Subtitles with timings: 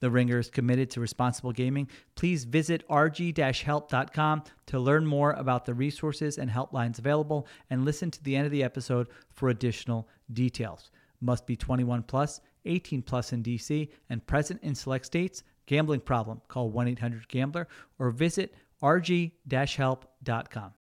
[0.00, 1.88] The Ringer is committed to responsible gaming.
[2.14, 8.22] Please visit rg-help.com to learn more about the resources and helplines available and listen to
[8.22, 10.90] the end of the episode for additional details.
[11.20, 15.42] Must be 21 plus, 18 plus in DC and present in select states.
[15.66, 16.40] Gambling problem?
[16.48, 20.72] Call 1-800-GAMBLER or visit rg-help.com.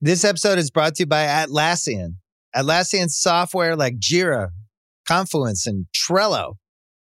[0.00, 2.16] This episode is brought to you by Atlassian.
[2.54, 4.50] Atlassian software like Jira,
[5.06, 6.56] Confluence, and Trello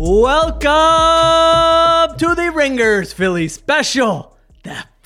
[0.00, 0.68] Welcome
[2.18, 4.37] to the Ringers Philly special.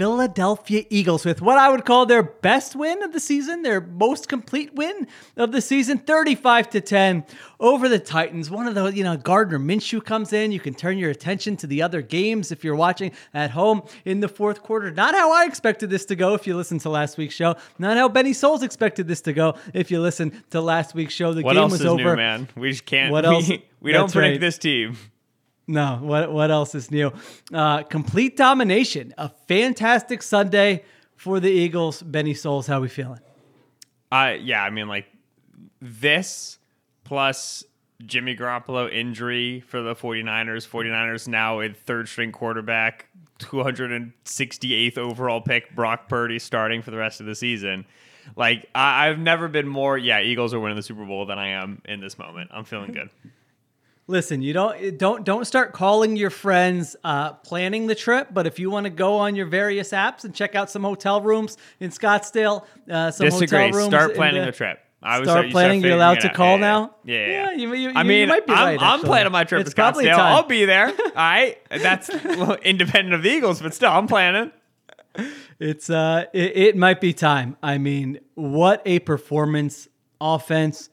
[0.02, 4.28] Philadelphia Eagles with what I would call their best win of the season, their most
[4.28, 5.06] complete win
[5.36, 7.24] of the season, 35 to 10
[7.60, 8.50] over the Titans.
[8.50, 10.50] One of those, you know, Gardner Minshew comes in.
[10.50, 14.18] You can turn your attention to the other games if you're watching at home in
[14.18, 14.90] the fourth quarter.
[14.90, 17.54] Not how I expected this to go if you listen to last week's show.
[17.78, 21.32] Not how Benny Souls expected this to go if you listen to last week's show.
[21.32, 22.02] The what game was over.
[22.02, 22.48] new, man?
[22.56, 23.12] We just can't.
[23.12, 23.48] What else?
[23.80, 24.40] We don't predict right.
[24.40, 24.96] this team.
[25.72, 27.10] No, what what else is new?
[27.50, 29.14] Uh, complete domination.
[29.16, 30.84] A fantastic Sunday
[31.16, 32.02] for the Eagles.
[32.02, 33.20] Benny Souls, how we feeling?
[34.10, 35.06] Uh, yeah, I mean, like
[35.80, 36.58] this
[37.04, 37.64] plus
[38.04, 40.68] Jimmy Garoppolo injury for the 49ers.
[40.68, 43.06] 49ers now with third string quarterback,
[43.38, 47.86] 268th overall pick, Brock Purdy starting for the rest of the season.
[48.36, 51.48] Like, I, I've never been more, yeah, Eagles are winning the Super Bowl than I
[51.48, 52.50] am in this moment.
[52.52, 53.08] I'm feeling good.
[54.08, 58.28] Listen, you don't don't don't start calling your friends uh, planning the trip.
[58.32, 61.20] But if you want to go on your various apps and check out some hotel
[61.20, 63.58] rooms in Scottsdale, uh, some Disagree.
[63.58, 63.86] hotel rooms.
[63.88, 64.78] Start planning the- the trip.
[65.04, 65.82] I would Start you planning.
[65.82, 66.94] You're allowed to call Yeah, now.
[67.04, 67.26] Yeah, yeah.
[67.26, 68.78] Yeah, you, you, I mean, you might be I'm.
[68.78, 70.10] I'm planning my trip It's to Scottsdale.
[70.14, 70.20] time.
[70.36, 70.86] I'll be there.
[71.00, 74.52] All right, that's well, independent of the Eagles, but still, I'm planning.
[75.58, 77.56] It's uh, it, it might be time.
[77.64, 79.88] I mean, what a performance!
[80.20, 80.88] Offense,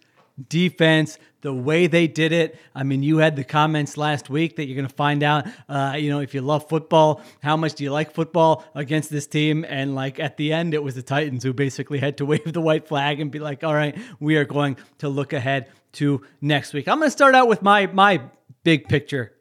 [0.49, 2.59] defense, the way they did it.
[2.75, 5.47] I mean, you had the comments last week that you're going to find out.
[5.67, 9.27] Uh, you know, if you love football, how much do you like football against this
[9.27, 9.65] team?
[9.67, 12.61] And like at the end, it was the Titans who basically had to wave the
[12.61, 16.73] white flag and be like, "All right, we are going to look ahead to next
[16.73, 18.21] week." I'm going to start out with my my
[18.63, 19.33] big picture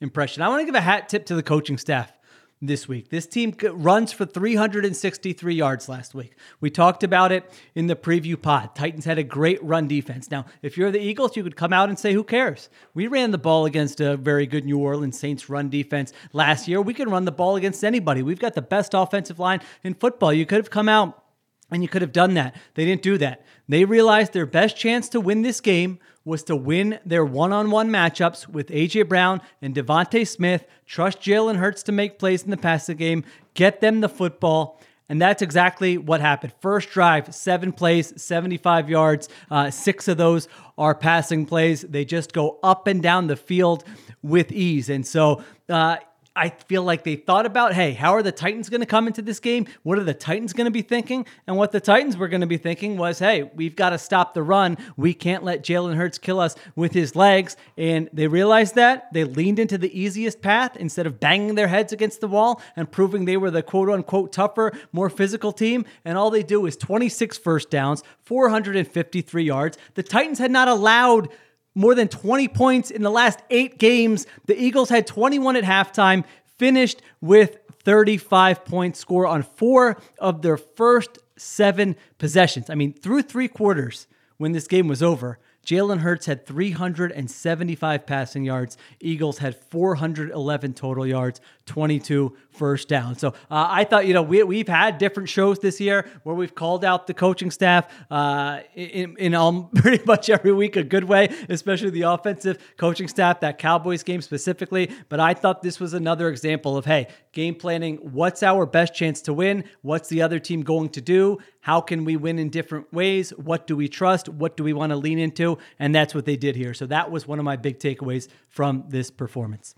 [0.00, 0.42] impression.
[0.42, 2.12] I want to give a hat tip to the coaching staff
[2.62, 3.10] this week.
[3.10, 6.34] This team runs for 363 yards last week.
[6.60, 8.74] We talked about it in the preview pod.
[8.74, 10.30] Titans had a great run defense.
[10.30, 12.70] Now, if you're the Eagles, you could come out and say, who cares?
[12.94, 16.80] We ran the ball against a very good New Orleans Saints run defense last year.
[16.80, 18.22] We can run the ball against anybody.
[18.22, 20.32] We've got the best offensive line in football.
[20.32, 21.22] You could have come out
[21.70, 22.56] and you could have done that.
[22.74, 23.44] They didn't do that.
[23.68, 28.48] They realized their best chance to win this game was to win their one-on-one matchups
[28.48, 30.66] with AJ Brown and DeVonta Smith.
[30.84, 33.24] Trust Jalen Hurts to make plays in the passing game.
[33.54, 34.82] Get them the football.
[35.08, 36.52] And that's exactly what happened.
[36.60, 39.28] First drive, seven plays, 75 yards.
[39.48, 41.82] Uh, six of those are passing plays.
[41.82, 43.84] They just go up and down the field
[44.20, 44.88] with ease.
[44.88, 45.98] And so, uh,
[46.36, 49.22] I feel like they thought about, hey, how are the Titans going to come into
[49.22, 49.66] this game?
[49.82, 51.26] What are the Titans going to be thinking?
[51.46, 54.34] And what the Titans were going to be thinking was, hey, we've got to stop
[54.34, 54.76] the run.
[54.96, 57.56] We can't let Jalen Hurts kill us with his legs.
[57.78, 59.12] And they realized that.
[59.12, 62.90] They leaned into the easiest path instead of banging their heads against the wall and
[62.90, 65.86] proving they were the quote unquote tougher, more physical team.
[66.04, 69.78] And all they do is 26 first downs, 453 yards.
[69.94, 71.30] The Titans had not allowed
[71.76, 74.26] more than 20 points in the last eight games.
[74.46, 76.24] The Eagles had 21 at halftime,
[76.56, 82.70] finished with 35 point score on four of their first seven possessions.
[82.70, 84.08] I mean, through three quarters
[84.38, 88.76] when this game was over, Jalen Hurts had 375 passing yards.
[89.00, 93.16] Eagles had 411 total yards, 22 first down.
[93.16, 96.54] So uh, I thought, you know, we, we've had different shows this year where we've
[96.54, 101.28] called out the coaching staff uh, in, in pretty much every week a good way,
[101.48, 104.90] especially the offensive coaching staff, that Cowboys game specifically.
[105.08, 109.20] But I thought this was another example of, hey, game planning, what's our best chance
[109.22, 109.64] to win?
[109.82, 111.38] What's the other team going to do?
[111.60, 113.30] How can we win in different ways?
[113.30, 114.28] What do we trust?
[114.28, 115.58] What do we want to lean into?
[115.78, 116.74] And that's what they did here.
[116.74, 119.74] So that was one of my big takeaways from this performance.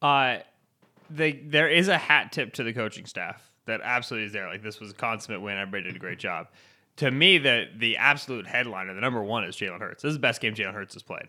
[0.00, 0.38] Uh,
[1.10, 4.48] they there is a hat tip to the coaching staff that absolutely is there.
[4.48, 5.56] Like this was a consummate win.
[5.56, 6.48] Everybody did a great job.
[6.96, 10.02] To me, the the absolute headliner, the number one, is Jalen Hurts.
[10.02, 11.28] This is the best game Jalen Hurts has played.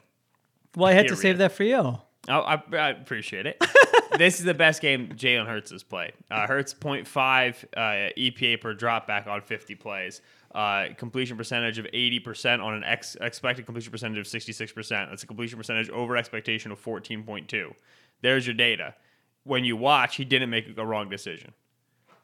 [0.75, 1.77] Well, I had to save that for you.
[1.77, 3.61] Oh, I, I appreciate it.
[4.17, 6.13] this is the best game Jalen Hurts has played.
[6.29, 7.79] Uh, Hurts 0.5 uh,
[8.17, 10.21] EPA per drop back on 50 plays.
[10.53, 14.89] Uh, completion percentage of 80% on an ex- expected completion percentage of 66%.
[14.89, 17.73] That's a completion percentage over expectation of 14.2.
[18.21, 18.93] There's your data.
[19.43, 21.53] When you watch, he didn't make a wrong decision.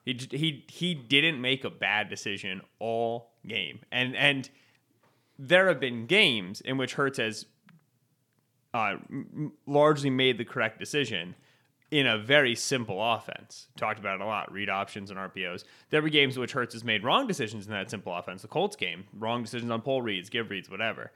[0.06, 3.80] He, he, he didn't make a bad decision all game.
[3.92, 4.50] And, and
[5.38, 7.46] there have been games in which Hurts has
[8.74, 8.96] uh,
[9.66, 11.36] largely made the correct decision
[11.90, 13.68] in a very simple offense.
[13.78, 14.52] Talked about it a lot.
[14.52, 15.64] Read options and RPOs.
[15.90, 18.42] There were games in which Hurts has made wrong decisions in that simple offense.
[18.42, 21.12] The Colts game, wrong decisions on pull reads, give reads, whatever.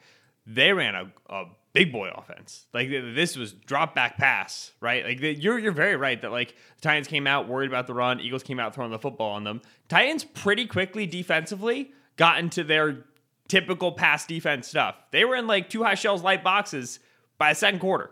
[0.45, 2.65] They ran a, a big boy offense.
[2.73, 5.05] Like this was drop back pass, right?
[5.05, 8.19] Like you're you're very right that like the Titans came out worried about the run.
[8.19, 9.61] Eagles came out throwing the football on them.
[9.87, 13.05] Titans pretty quickly defensively got into their
[13.47, 14.95] typical pass defense stuff.
[15.11, 16.99] They were in like two high shells light boxes
[17.37, 18.11] by the second quarter.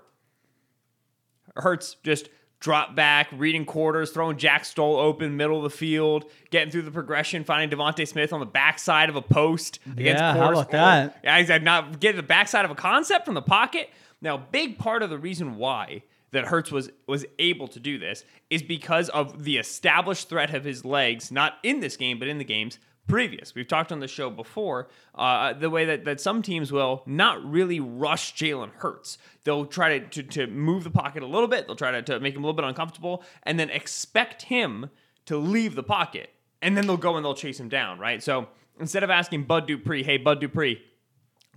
[1.55, 6.71] Hurts just drop back, reading quarters, throwing Jack Stoll open, middle of the field, getting
[6.71, 10.51] through the progression, finding DeVonta Smith on the backside of a post against yeah, how
[10.51, 11.19] about that?
[11.23, 13.89] Yeah, he's not getting the backside of a concept from the pocket.
[14.21, 18.23] Now, big part of the reason why that Hurts was was able to do this
[18.49, 22.37] is because of the established threat of his legs, not in this game, but in
[22.37, 22.77] the games
[23.09, 23.53] previous.
[23.53, 27.43] We've talked on the show before uh, the way that, that some teams will not
[27.43, 29.17] really rush Jalen Hurts.
[29.43, 32.19] They'll try to, to, to, move the pocket a little bit, they'll try to, to
[32.19, 34.89] make him a little bit uncomfortable, and then expect him
[35.25, 36.29] to leave the pocket.
[36.61, 38.21] And then they'll go and they'll chase him down, right?
[38.21, 38.47] So
[38.79, 40.81] instead of asking Bud Dupree, hey, Bud Dupree,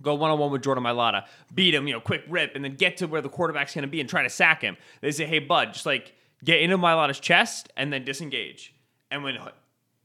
[0.01, 2.75] go one on one with Jordan Mailata, beat him, you know, quick rip, and then
[2.75, 4.77] get to where the quarterback's going to be and try to sack him.
[5.01, 6.13] They say, hey, Bud, just like
[6.43, 8.73] get into Mailata's chest and then disengage.
[9.11, 9.37] And when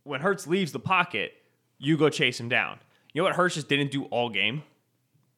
[0.04, 1.32] when Hurts leaves the pocket,
[1.78, 2.78] you go chase him down.
[3.12, 4.62] You know what Hurts just didn't do all game?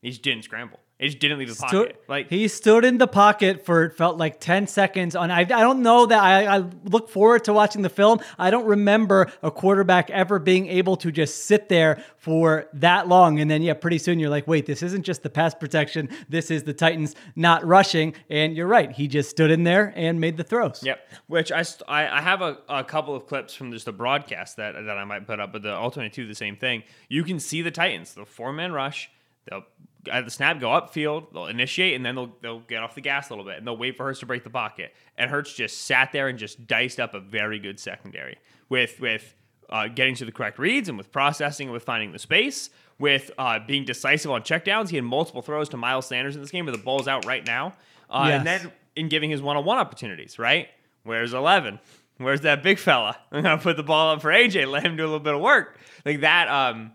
[0.03, 0.81] He just didn't scramble.
[1.01, 2.05] He just didn't leave the stood, pocket.
[2.09, 5.17] Like he stood in the pocket for it felt like ten seconds.
[5.17, 8.21] On I, I don't know that I, I look forward to watching the film.
[8.39, 13.41] I don't remember a quarterback ever being able to just sit there for that long,
[13.41, 16.11] and then yeah, pretty soon you're like, wait, this isn't just the pass protection.
[16.29, 18.15] This is the Titans not rushing.
[18.29, 20.83] And you're right, he just stood in there and made the throws.
[20.85, 21.01] Yep.
[21.29, 24.75] Which I I, I have a, a couple of clips from just the broadcast that
[24.75, 26.83] that I might put up, but the alternate two the same thing.
[27.09, 29.11] You can see the Titans, the four man rush.
[29.49, 29.65] They'll
[30.11, 33.31] at the snap, go upfield, they'll initiate, and then they'll they'll get off the gas
[33.31, 34.95] a little bit, and they'll wait for Hurts to break the pocket.
[35.17, 39.35] And Hurts just sat there and just diced up a very good secondary with with
[39.69, 43.31] uh, getting to the correct reads and with processing and with finding the space, with
[43.39, 44.89] uh, being decisive on checkdowns.
[44.89, 47.47] He had multiple throws to Miles Sanders in this game, but the ball's out right
[47.47, 47.75] now.
[48.09, 48.39] Uh, yes.
[48.39, 50.69] And then in giving his one-on-one opportunities, right?
[51.05, 51.79] Where's eleven?
[52.19, 53.17] Where's that big fella?
[53.33, 55.41] I'm gonna put the ball up for AJ, let him do a little bit of
[55.41, 56.49] work like that.
[56.49, 56.93] Um,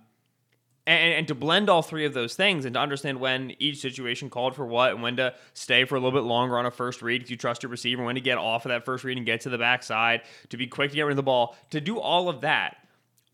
[0.87, 4.29] and, and, to blend all three of those things and to understand when each situation
[4.29, 7.01] called for what and when to stay for a little bit longer on a first
[7.01, 9.25] read if you trust your receiver, when to get off of that first read and
[9.25, 11.99] get to the backside, to be quick to get rid of the ball, to do
[11.99, 12.77] all of that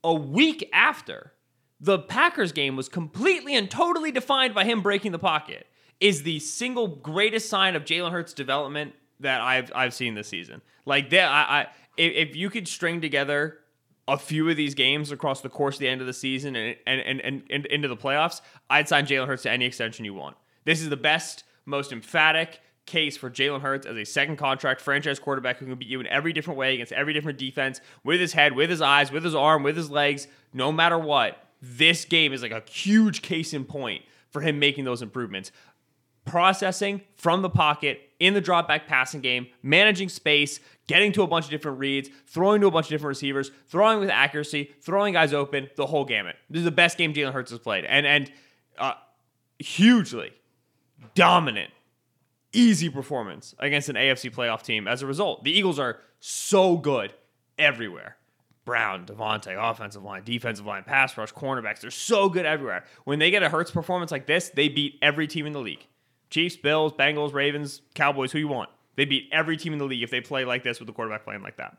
[0.03, 1.34] a week after
[1.79, 5.67] the Packers game was completely and totally defined by him breaking the pocket
[6.00, 10.62] is the single greatest sign of Jalen Hurts' development that I've I've seen this season.
[10.86, 11.67] Like that, I, I
[11.98, 13.60] if, if you could string together
[14.12, 16.75] a few of these games across the course of the end of the season and
[16.86, 20.13] and, and, and, and into the playoffs, I'd sign Jalen Hurts to any extension you
[20.13, 20.36] want.
[20.65, 25.18] This is the best, most emphatic case for Jalen Hurts as a second contract franchise
[25.18, 28.34] quarterback who can beat you in every different way against every different defense with his
[28.34, 31.48] head, with his eyes, with his arm, with his legs, no matter what.
[31.62, 35.53] This game is like a huge case in point for him making those improvements
[36.25, 41.27] processing from the pocket in the drop back passing game, managing space, getting to a
[41.27, 45.13] bunch of different reads, throwing to a bunch of different receivers, throwing with accuracy, throwing
[45.13, 46.35] guys open, the whole gamut.
[46.47, 48.31] This is the best game Jalen Hurts has played, and and
[48.77, 48.93] uh,
[49.57, 50.31] hugely,
[51.15, 51.71] dominant,
[52.53, 55.43] easy performance against an AFC playoff team as a result.
[55.43, 57.13] The Eagles are so good
[57.57, 58.17] everywhere.
[58.65, 61.81] Brown, DeVonta, offensive line, defensive line, pass rush, cornerbacks.
[61.81, 62.85] They're so good everywhere.
[63.05, 65.87] When they get a Hurts performance like this, they beat every team in the league.
[66.31, 68.69] Chiefs, Bills, Bengals, Ravens, Cowboys, who you want.
[68.95, 71.23] They beat every team in the league if they play like this with the quarterback
[71.23, 71.77] playing like that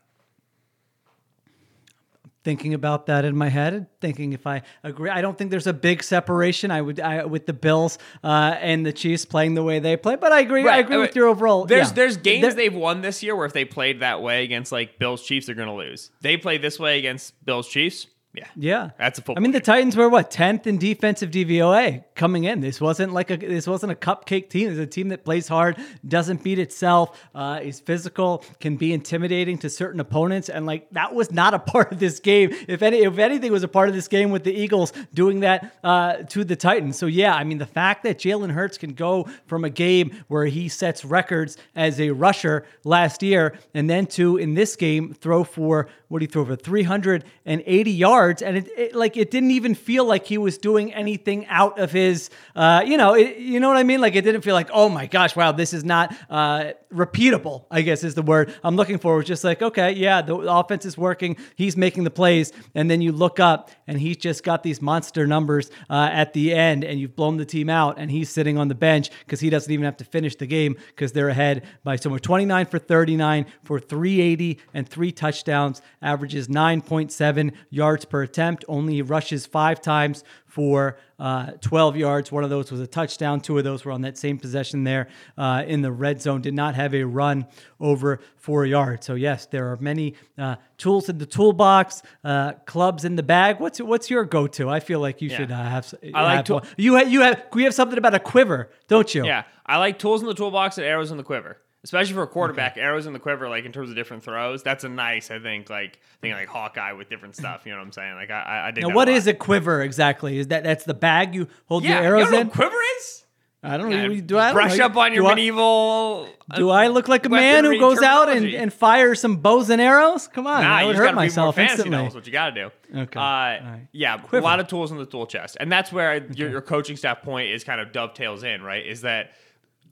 [2.43, 5.09] thinking about that in my head, thinking if I agree.
[5.09, 6.71] I don't think there's a big separation.
[6.71, 10.15] I would I, with the Bills uh, and the Chiefs playing the way they play,
[10.15, 10.63] but I agree.
[10.63, 10.75] Right.
[10.75, 11.65] I agree with your overall.
[11.65, 11.93] There's yeah.
[11.93, 14.99] there's games there, they've won this year where if they played that way against like
[14.99, 16.11] Bills Chiefs, they're going to lose.
[16.21, 18.07] They play this way against Bills Chiefs.
[18.33, 18.47] Yeah.
[18.55, 18.89] Yeah.
[18.97, 19.35] That's a football.
[19.37, 19.65] I mean, the game.
[19.65, 22.61] Titans were what, 10th in defensive DVOA coming in.
[22.61, 24.71] This wasn't like a this wasn't a cupcake team.
[24.71, 29.59] It's a team that plays hard, doesn't beat itself, uh, is physical, can be intimidating
[29.59, 30.49] to certain opponents.
[30.49, 32.55] And like that was not a part of this game.
[32.67, 35.77] If any if anything was a part of this game with the Eagles doing that
[35.83, 36.97] uh, to the Titans.
[36.97, 40.45] So yeah, I mean the fact that Jalen Hurts can go from a game where
[40.45, 45.43] he sets records as a rusher last year and then to in this game throw
[45.43, 50.05] for what he threw for 380 yards, and it, it, like it didn't even feel
[50.05, 53.77] like he was doing anything out of his, uh, you know, it, you know what
[53.77, 53.99] I mean?
[53.99, 57.65] Like it didn't feel like, oh my gosh, wow, this is not uh, repeatable.
[57.71, 59.19] I guess is the word I'm looking for.
[59.19, 63.01] It's just like, okay, yeah, the offense is working, he's making the plays, and then
[63.01, 66.99] you look up and he's just got these monster numbers uh, at the end, and
[66.99, 69.85] you've blown the team out, and he's sitting on the bench because he doesn't even
[69.85, 74.59] have to finish the game because they're ahead by somewhere 29 for 39 for 380
[74.73, 80.23] and three touchdowns averages 9.7 yards per attempt, only rushes five times
[80.53, 82.31] for uh, 12 yards.
[82.31, 83.41] One of those was a touchdown.
[83.41, 86.41] Two of those were on that same possession there uh, in the red zone.
[86.41, 87.47] Did not have a run
[87.79, 89.07] over four yards.
[89.07, 93.59] So yes, there are many uh, tools in the toolbox, uh, clubs in the bag.
[93.59, 94.69] What's what's your go-to?
[94.69, 95.37] I feel like you yeah.
[95.37, 95.91] should uh, have.
[96.13, 96.97] I like have to- you.
[96.97, 97.45] Ha- you have.
[97.51, 99.25] We have something about a quiver, don't you?
[99.25, 102.27] Yeah, I like tools in the toolbox and arrows in the quiver especially for a
[102.27, 102.81] quarterback, okay.
[102.81, 104.63] arrows in the quiver, like in terms of different throws.
[104.63, 107.65] That's a nice, I think, like thing like Hawkeye with different stuff.
[107.65, 108.15] You know what I'm saying?
[108.15, 108.85] Like I, I did.
[108.87, 110.37] Now, what is a quiver exactly?
[110.37, 112.49] Is that that's the bag you hold yeah, your arrows you in?
[112.49, 113.19] quiver is.
[113.65, 114.19] I don't know.
[114.19, 114.87] Do I brush know.
[114.87, 116.27] up on your do medieval?
[116.49, 119.69] I, do I look like a man who goes out and, and fires some bows
[119.69, 120.27] and arrows?
[120.27, 121.91] Come on, nah, I would hurt myself instantly.
[121.91, 122.99] That's what you got to do.
[122.99, 123.17] Okay.
[123.17, 123.87] Uh, right.
[123.93, 124.41] Yeah, Quiver.
[124.41, 126.33] a lot of tools in the tool chest, and that's where okay.
[126.35, 128.61] your, your coaching staff point is kind of dovetails in.
[128.63, 128.85] Right?
[128.85, 129.31] Is that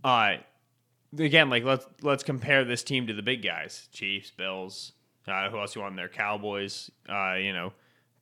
[0.03, 0.33] uh,
[1.17, 4.93] again, like let's let's compare this team to the big guys: Chiefs, Bills.
[5.27, 6.09] Uh, who else you want there?
[6.09, 6.89] Cowboys.
[7.07, 7.73] Uh, you know,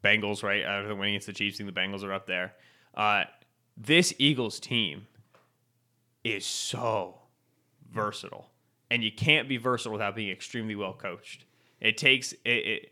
[0.03, 0.43] Bengals.
[0.43, 2.53] Right after winning against the Chiefs, the Bengals are up there.
[2.95, 3.23] Uh,
[3.77, 5.07] this Eagles team
[6.23, 7.19] is so
[7.91, 8.49] versatile,
[8.91, 11.45] and you can't be versatile without being extremely well coached.
[11.79, 12.91] It takes it, it,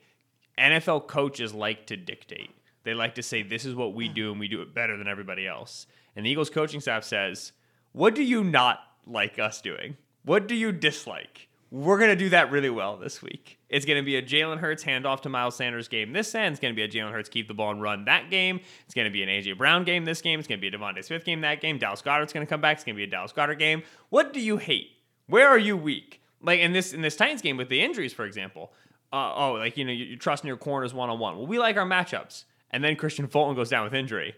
[0.57, 2.51] NFL coaches like to dictate.
[2.83, 5.07] They like to say this is what we do, and we do it better than
[5.07, 5.87] everybody else.
[6.15, 7.51] And the Eagles coaching staff says,
[7.91, 9.97] "What do you not like us doing?
[10.23, 11.47] What do you dislike?
[11.69, 13.59] We're going to do that really well this week.
[13.67, 16.13] It's going to be a Jalen Hurts handoff to Miles Sanders game.
[16.13, 18.29] This end is going to be a Jalen Hurts keep the ball and run that
[18.29, 18.61] game.
[18.85, 20.39] It's going to be an AJ Brown game this game.
[20.39, 21.77] It's going to be a DeVonta Smith game that game.
[21.77, 22.77] Dallas Goedert's going to come back.
[22.77, 23.83] It's going to be a Dallas Goedert game.
[24.09, 24.91] What do you hate?
[25.27, 26.21] Where are you weak?
[26.41, 28.71] Like in this in this Titans game with the injuries, for example.
[29.11, 31.37] Uh, oh, like you know, you, you trust in your corners one on one.
[31.37, 34.35] Well, we like our matchups, and then Kristian Fulton goes down with injury.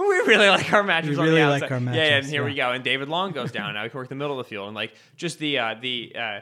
[0.00, 1.18] We really like our matches.
[1.18, 1.94] We really like our matchups.
[1.94, 2.48] Yeah, yeah and here yeah.
[2.48, 2.72] we go.
[2.72, 3.74] And David Long goes down.
[3.74, 6.12] now we can work the middle of the field, and like just the uh, the
[6.16, 6.40] uh,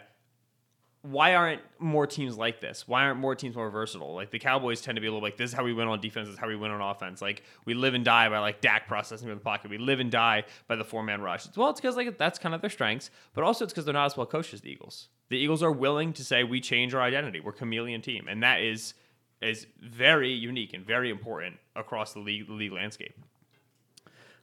[1.02, 2.86] why aren't more teams like this?
[2.88, 4.14] Why aren't more teams more versatile?
[4.14, 6.00] Like the Cowboys tend to be a little like this is how we win on
[6.00, 6.26] defense.
[6.26, 7.22] This is how we win on offense.
[7.22, 9.70] Like we live and die by like Dak processing in the pocket.
[9.70, 11.46] We live and die by the four man rush.
[11.56, 14.06] Well, it's because like that's kind of their strengths, but also it's because they're not
[14.06, 15.08] as well coached as the Eagles.
[15.28, 17.40] The Eagles are willing to say we change our identity.
[17.40, 18.94] We're chameleon team, and that is
[19.40, 23.14] is very unique and very important across the league, the league landscape.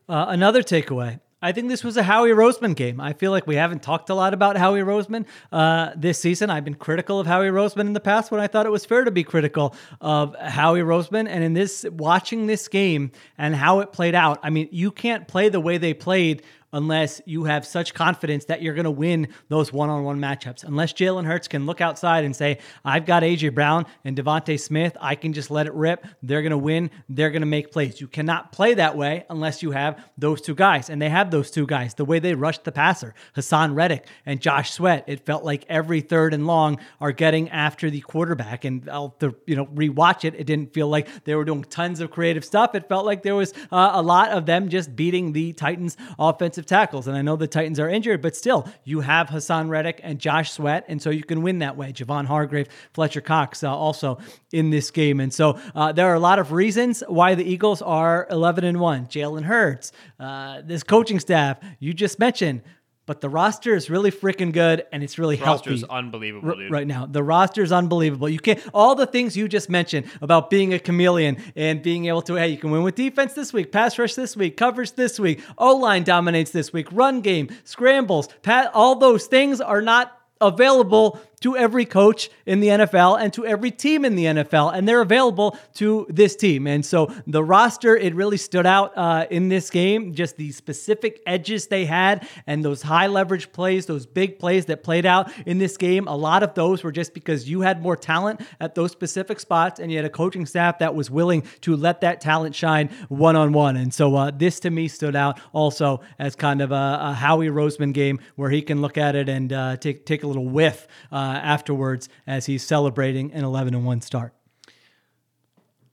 [0.08, 1.20] Uh, another takeaway.
[1.42, 3.00] I think this was a Howie Roseman game.
[3.00, 6.50] I feel like we haven't talked a lot about Howie Roseman uh, this season.
[6.50, 9.04] I've been critical of Howie Roseman in the past when I thought it was fair
[9.04, 11.28] to be critical of Howie Roseman.
[11.28, 15.28] And in this, watching this game and how it played out, I mean, you can't
[15.28, 16.42] play the way they played
[16.74, 20.64] unless you have such confidence that you're going to win those one on one matchups.
[20.64, 23.50] Unless Jalen Hurts can look outside and say, I've got A.J.
[23.50, 26.06] Brown and DeVonta Smith, I can just let it rip.
[26.22, 26.92] They're going to win.
[27.08, 28.02] They're going to make plays.
[28.02, 30.90] You cannot play that way unless you have those two guys.
[30.90, 31.94] And they have those two guys.
[31.94, 36.02] The way they rushed the passer, Haason Reddick and Josh Sweat, it felt like every
[36.02, 38.66] third and long are getting after the quarterback.
[38.66, 40.36] And I'll you know rewatch it.
[40.36, 42.76] It didn't feel like they were doing tons of creative stuff.
[42.76, 46.55] It felt like there was uh, a lot of them just beating the Titans offensive
[46.56, 47.08] offensive tackles.
[47.08, 50.52] And I know the Titans are injured, but still, you have Haason Reddick and Josh
[50.52, 50.86] Sweat.
[50.88, 51.92] And so you can win that way.
[51.92, 54.20] Javon Hargrave, Fletcher Cox uh, also
[54.54, 55.20] in this game.
[55.20, 58.80] And so uh, there are a lot of reasons why the Eagles are 11 and
[58.80, 59.08] 1.
[59.08, 62.62] Jalen Hurts, uh, this coaching staff you just mentioned.
[63.06, 66.72] But the roster is really freaking good and it's really roster healthy is unbelievable, dude.
[66.72, 67.06] right now.
[67.06, 68.28] The roster is unbelievable.
[68.28, 72.24] You can't all the things you just mentioned about being a chameleon and being able
[72.24, 75.20] to hey, you can win with defense this week, pass rush this week, coverage this
[75.20, 78.72] week, O line dominates this week, run game, scrambles, pat.
[78.74, 83.70] All those things are not available to every coach in the NFL and to every
[83.70, 86.66] team in the NFL, and they're available to this team.
[86.66, 91.22] And so the roster, it really stood out uh, in this game, just the specific
[91.28, 95.60] edges they had and those high leverage plays, those big plays that played out in
[95.60, 96.08] this game.
[96.08, 99.80] A lot of those were just because you had more talent at those specific spots,
[99.80, 103.36] and you had a coaching staff that was willing to let that talent shine one
[103.36, 103.78] on one.
[103.78, 107.50] And so uh, this to me stood out also as kind of a, a Howie
[107.50, 110.88] Roseman game where he can look at it and uh, take take a little whiff
[111.12, 114.34] uh, Uh, afterwards as he's celebrating an 11 and 1 start.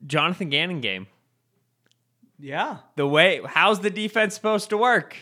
[0.06, 1.08] Jonathan Gannon game.
[2.38, 2.78] Yeah.
[2.94, 5.16] The way how's the defense supposed to work?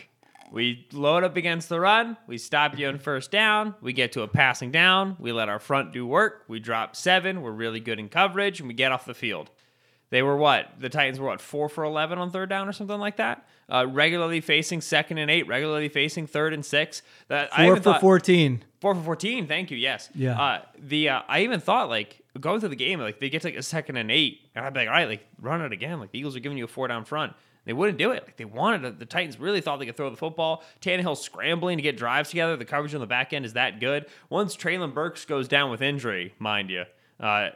[0.51, 4.21] We load up against the run, we stop you on first down, we get to
[4.21, 7.99] a passing down, we let our front do work, we drop seven, we're really good
[7.99, 9.49] in coverage, and we get off the field.
[10.11, 10.73] They were what?
[10.77, 13.47] The Titans were what, four for 11 on third down or something like that?
[13.71, 17.01] Uh, regularly facing second and eight, regularly facing third and six.
[17.29, 18.63] That Four even for thought- 14.
[18.81, 19.47] Four for fourteen.
[19.47, 19.77] Thank you.
[19.77, 20.09] Yes.
[20.15, 20.41] Yeah.
[20.41, 23.47] Uh, the uh, I even thought like going through the game, like they get to
[23.49, 25.99] like a second and eight, and I'd be like, all right, like run it again.
[25.99, 27.33] Like the Eagles are giving you a four down front.
[27.63, 28.23] They wouldn't do it.
[28.23, 28.97] Like they wanted it.
[28.97, 30.63] The Titans really thought they could throw the football.
[30.81, 32.57] Tannehill scrambling to get drives together.
[32.57, 34.07] The coverage on the back end is that good.
[34.31, 36.85] Once Treylon Burks goes down with injury, mind you,
[37.19, 37.49] uh,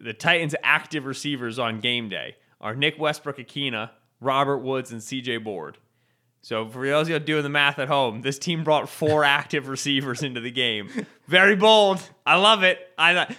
[0.00, 3.88] the Titans' active receivers on game day are Nick Westbrook-Ikhine,
[4.22, 5.78] Robert Woods, and CJ Board.
[6.42, 9.68] So for those of you doing the math at home, this team brought four active
[9.68, 10.90] receivers into the game.
[11.28, 12.00] Very bold.
[12.26, 12.78] I love it.
[12.98, 13.34] I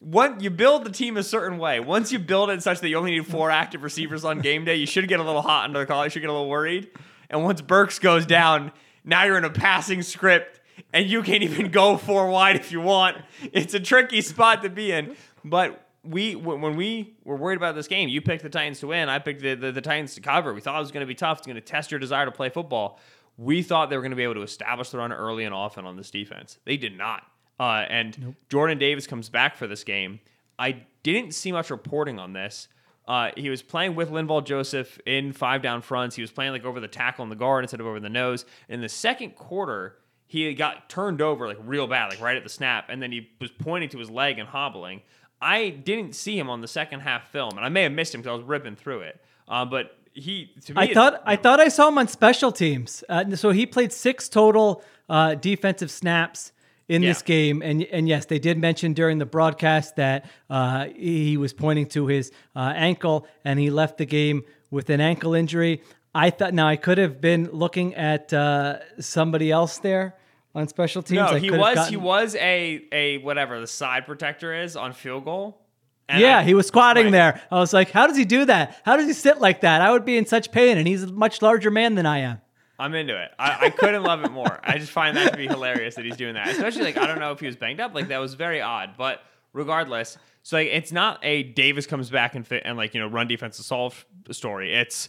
[0.00, 1.80] what you build the team a certain way.
[1.80, 4.76] Once you build it such that you only need four active receivers on game day,
[4.76, 6.04] you should get a little hot under the collar.
[6.04, 6.88] You should get a little worried.
[7.30, 8.72] And once Burks goes down,
[9.04, 10.60] now you're in a passing script,
[10.92, 13.16] and you can't even go four wide if you want.
[13.52, 17.88] It's a tricky spot to be in, but we when we were worried about this
[17.88, 19.08] game, you picked the Titans to win.
[19.08, 20.54] I picked the, the, the Titans to cover.
[20.54, 21.38] We thought it was going to be tough.
[21.38, 22.98] It's going to test your desire to play football.
[23.36, 25.84] We thought they were going to be able to establish the run early and often
[25.84, 26.58] on this defense.
[26.64, 27.22] They did not.
[27.60, 30.20] Uh, and Jordan Davis comes back for this game.
[30.58, 32.68] I didn't see much reporting on this.
[33.06, 36.14] Uh, he was playing with Linval Joseph in five down fronts.
[36.16, 38.44] He was playing like over the tackle and the guard instead of over the nose.
[38.68, 42.50] In the second quarter, he got turned over like real bad, like right at the
[42.50, 45.00] snap, and then he was pointing to his leg and hobbling.
[45.40, 48.20] I didn't see him on the second half film, and I may have missed him
[48.20, 49.20] because I was ripping through it.
[49.46, 53.04] Uh, but he, to me, I thought I thought I saw him on special teams.
[53.08, 56.52] Uh, so he played six total uh, defensive snaps
[56.88, 61.36] in this game, and and yes, they did mention during the broadcast that uh, he
[61.36, 65.82] was pointing to his uh, ankle, and he left the game with an ankle injury.
[66.14, 70.16] I thought now I could have been looking at uh, somebody else there
[70.54, 71.16] on special teams.
[71.18, 74.92] no, I he was gotten- he was a a whatever the side protector is on
[74.92, 75.60] field goal.
[76.08, 77.12] And Yeah, I- he was squatting right.
[77.12, 77.42] there.
[77.50, 78.80] I was like, how does he do that?
[78.84, 79.82] How does he sit like that?
[79.82, 82.40] I would be in such pain, and he's a much larger man than I am.
[82.78, 83.30] I'm into it.
[83.38, 84.60] I, I couldn't love it more.
[84.62, 86.46] I just find that to be hilarious that he's doing that.
[86.48, 87.92] Especially like I don't know if he was banged up.
[87.94, 88.90] Like that was very odd.
[88.96, 89.20] But
[89.52, 93.08] regardless, so like it's not a Davis comes back and fit and like you know
[93.08, 94.72] run defense to solve story.
[94.74, 95.08] It's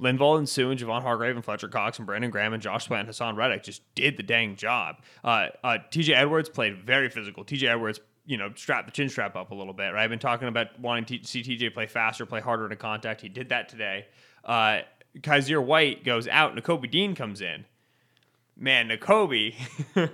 [0.00, 3.00] Linval and Suh and Javon Hargrave and Fletcher Cox and Brandon Graham and Josh Sweat
[3.00, 4.96] and Haason Reddick just did the dang job.
[5.24, 7.44] Uh, uh, TJ Edwards played very physical.
[7.44, 10.04] TJ Edwards, you know, strapped the chin strap up a little bit, right?
[10.04, 13.20] I've been talking about wanting to see TJ play faster, play harder into contact.
[13.20, 14.06] He did that today.
[14.44, 14.80] Uh,
[15.18, 17.64] Kyzir White goes out, Nakobe Dean comes in.
[18.56, 19.54] Man, Nakobe.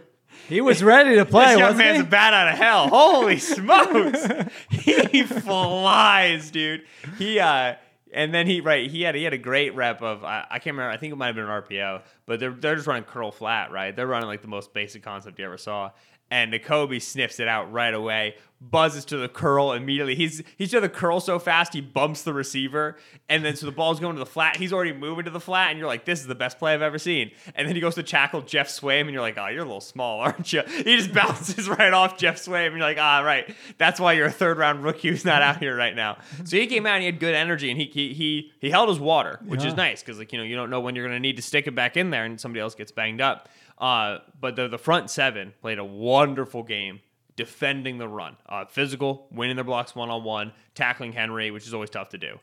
[0.49, 2.03] He was ready to play, this young man's he?
[2.03, 2.88] a bat out of hell.
[2.88, 4.27] Holy smokes.
[4.68, 6.83] he flies, dude.
[7.18, 7.77] He uh
[8.14, 10.74] and then he right he had he had a great rep of I, I can't
[10.74, 13.31] remember I think it might have been an RPO but they're they're just running curl
[13.31, 13.94] flat right?
[13.94, 15.90] They're running like the most basic concept you ever saw
[16.35, 18.35] and Nakobe sniffs it out right away
[18.70, 20.14] buzzes to the curl immediately.
[20.14, 22.97] He's he's to the curl so fast he bumps the receiver
[23.29, 24.57] and then so the ball's going to the flat.
[24.57, 26.83] He's already moving to the flat and you're like this is the best play I've
[26.83, 27.31] ever seen.
[27.55, 29.81] And then he goes to tackle Geoff Swaim and you're like oh you're a little
[29.81, 30.62] small aren't you?
[30.62, 33.55] He just bounces right off Geoff Swaim and you're like ah right.
[33.79, 36.18] That's why you're a third round rookie who's not out here right now.
[36.44, 38.88] So he came out and he had good energy and he he he, he held
[38.88, 41.16] his water which is nice because like you know you don't know when you're going
[41.16, 44.19] to need to stick it back in there and somebody else gets banged up uh,
[44.41, 47.01] but the, the front seven played a wonderful game
[47.37, 52.09] defending the run uh, physical winning their blocks one-on-one tackling henry which is always tough
[52.09, 52.39] to do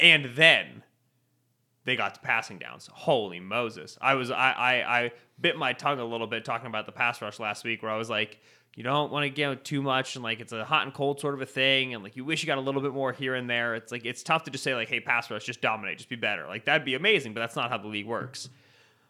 [0.00, 0.82] and then
[1.88, 2.88] they got to passing downs.
[2.92, 3.96] Holy Moses!
[4.00, 7.22] I was I I, I bit my tongue a little bit talking about the pass
[7.22, 8.40] rush last week, where I was like,
[8.74, 11.32] you don't want to get too much, and like it's a hot and cold sort
[11.32, 13.48] of a thing, and like you wish you got a little bit more here and
[13.48, 13.74] there.
[13.74, 16.16] It's like it's tough to just say like, hey, pass rush, just dominate, just be
[16.16, 16.46] better.
[16.46, 18.50] Like that'd be amazing, but that's not how the league works.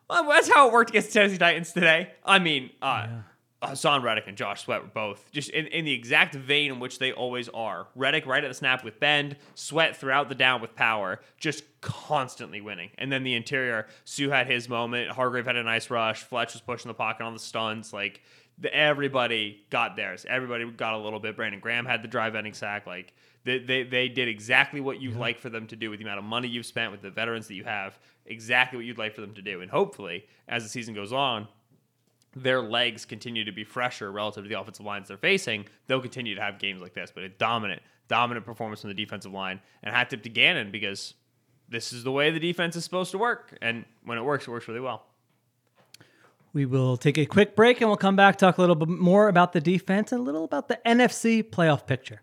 [0.08, 2.12] Well, that's how it worked against the Tennessee Titans today.
[2.24, 3.20] I mean, uh, yeah.
[3.62, 6.98] Haason Reddick and Josh Sweat were both just in, in the exact vein in which
[6.98, 7.88] they always are.
[7.94, 12.60] Reddick right at the snap with bend, Sweat throughout the down with power, just constantly
[12.60, 12.90] winning.
[12.98, 16.62] And then the interior, Suh had his moment, Hargrave had a nice rush, Fletch was
[16.62, 17.92] pushing the pocket on the stunts.
[17.92, 18.22] Like
[18.58, 20.24] the, everybody got theirs.
[20.28, 21.36] Everybody got a little bit.
[21.36, 22.86] Brandon Graham had the drive ending sack.
[22.86, 23.12] Like
[23.44, 25.20] they, they, they did exactly what you'd yeah.
[25.20, 27.48] like for them to do with the amount of money you've spent with the veterans
[27.48, 29.60] that you have, exactly what you'd like for them to do.
[29.60, 31.48] And hopefully, as the season goes on,
[32.36, 36.34] their legs continue to be fresher relative to the offensive lines they're facing, they'll continue
[36.34, 37.10] to have games like this.
[37.14, 39.60] But a dominant, dominant performance from the defensive line.
[39.82, 41.14] And hat tip to Gannon because
[41.68, 43.56] this is the way the defense is supposed to work.
[43.62, 45.04] And when it works, it works really well.
[46.52, 49.28] We will take a quick break and we'll come back, talk a little bit more
[49.28, 52.22] about the defense and a little about the NFC playoff picture.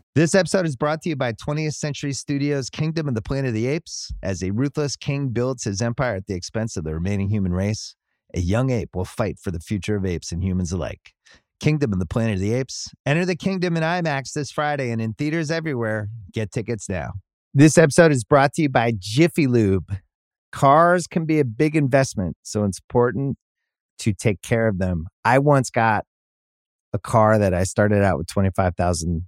[0.13, 3.53] This episode is brought to you by 20th Century Studios' Kingdom of the Planet of
[3.53, 4.11] the Apes.
[4.21, 7.95] As a ruthless king builds his empire at the expense of the remaining human race,
[8.33, 11.13] a young ape will fight for the future of apes and humans alike.
[11.61, 12.89] Kingdom of the Planet of the Apes.
[13.05, 16.09] Enter the kingdom in IMAX this Friday and in theaters everywhere.
[16.33, 17.13] Get tickets now.
[17.53, 19.95] This episode is brought to you by Jiffy Lube.
[20.51, 23.37] Cars can be a big investment, so it's important
[23.99, 25.05] to take care of them.
[25.23, 26.03] I once got
[26.91, 29.27] a car that I started out with 25,000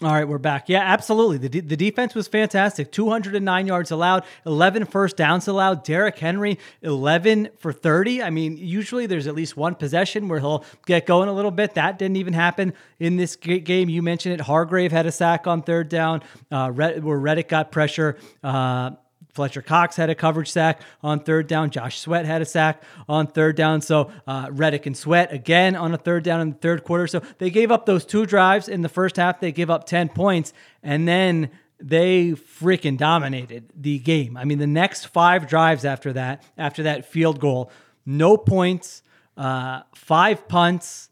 [0.00, 0.68] All right, we're back.
[0.68, 1.38] Yeah, absolutely.
[1.38, 2.92] The, the defense was fantastic.
[2.92, 5.82] 209 yards allowed, 11 first downs allowed.
[5.82, 8.22] Derrick Henry, 11 for 30.
[8.22, 11.74] I mean, usually there's at least one possession where he'll get going a little bit.
[11.74, 13.88] That didn't even happen in this game.
[13.88, 14.40] You mentioned it.
[14.40, 18.18] Hargrave had a sack on third down, uh, where Reddick got pressure.
[18.40, 18.92] Uh,
[19.38, 21.70] Fletcher Cox had a coverage sack on third down.
[21.70, 23.80] Josh Sweat had a sack on third down.
[23.80, 27.06] So uh, Reddick and Sweat again on a third down in the third quarter.
[27.06, 29.38] So they gave up those two drives in the first half.
[29.38, 30.52] They give up 10 points.
[30.82, 34.36] And then they freaking dominated the game.
[34.36, 37.70] I mean, the next five drives after that, after that field goal,
[38.04, 39.04] no points,
[39.36, 41.07] uh, five punts,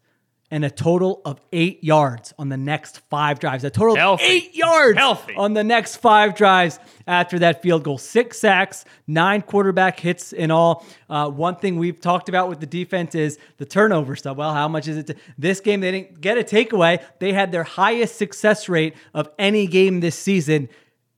[0.50, 3.64] and a total of eight yards on the next five drives.
[3.64, 4.24] A total Healthy.
[4.24, 5.35] of eight yards Healthy.
[5.37, 7.98] on the next five drives after that field goal.
[7.98, 10.85] Six sacks, nine quarterback hits in all.
[11.11, 14.37] Uh, one thing we've talked about with the defense is the turnover stuff.
[14.37, 15.06] Well, how much is it?
[15.09, 17.02] To, this game, they didn't get a takeaway.
[17.18, 20.68] They had their highest success rate of any game this season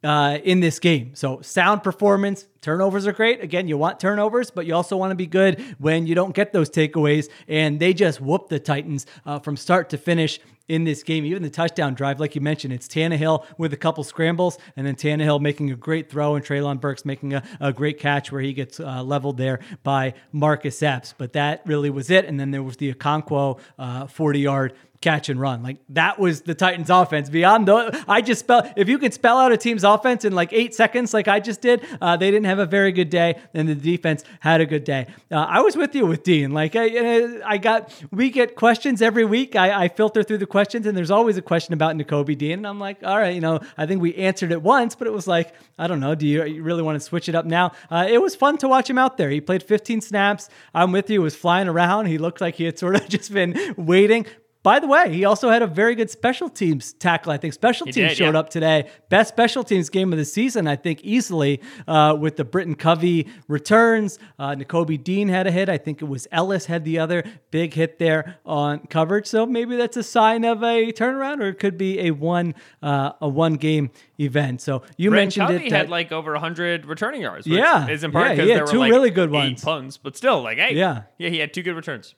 [0.04, 1.14] uh, in this game.
[1.14, 3.42] So sound performance, turnovers are great.
[3.42, 6.52] Again, you want turnovers, but you also want to be good when you don't get
[6.52, 7.28] those takeaways.
[7.48, 11.24] And they just whooped the Titans uh, from start to finish in this game.
[11.24, 14.94] Even the touchdown drive, like you mentioned, it's Tannehill with a couple scrambles, and then
[14.94, 18.52] Tannehill making a great throw, and Treylon Burks making a, a great catch where he
[18.52, 21.14] gets uh, leveled there by Marcus Epps.
[21.16, 22.26] But that really was it.
[22.26, 25.62] And then there was the Okonkwo uh, 40 yard catch and run.
[25.62, 27.30] Like that was the Titans offense.
[27.30, 30.52] Beyond the, I just spell, if you can spell out a team's offense in like
[30.52, 33.68] eight seconds, like I just did, uh, they didn't have a very good day and
[33.68, 35.06] the defense had a good day.
[35.30, 36.52] Uh, I was with you with Dean.
[36.52, 39.54] Like I, I got, we get questions every week.
[39.54, 42.58] I, I filter through the questions and there's always a question about Nakobe Dean.
[42.58, 45.12] And I'm like, all right, you know, I think we answered it once, but it
[45.12, 46.16] was like, I don't know.
[46.16, 47.72] Do you, you really want to switch it up now?
[47.88, 49.30] Uh, it was fun to watch him out there.
[49.30, 50.48] He played 15 snaps.
[50.74, 51.20] I'm with you.
[51.20, 52.06] He was flying around.
[52.06, 54.26] He looked like he had sort of just been waiting
[54.68, 57.32] by the way, he also had a very good special teams tackle.
[57.32, 58.40] I think special He teams did, showed yeah.
[58.40, 58.90] up today.
[59.08, 63.28] Best special teams game of the season, I think, easily uh, with the Britton Covey
[63.48, 64.18] returns.
[64.38, 65.70] Uh, Nakobe Dean had a hit.
[65.70, 69.26] I think it was Ellis had the other big hit there on coverage.
[69.26, 73.12] So maybe that's a sign of a turnaround, or it could be a one uh,
[73.22, 74.60] a one game event.
[74.60, 75.72] So you Brent mentioned Covey it.
[75.72, 77.46] had like over 100 returning yards.
[77.46, 79.64] Which Yeah, is in part yeah, because had there were two like really good ones.
[79.64, 81.04] punts, but still, like, hey, Yeah.
[81.16, 82.14] yeah, he had two good returns.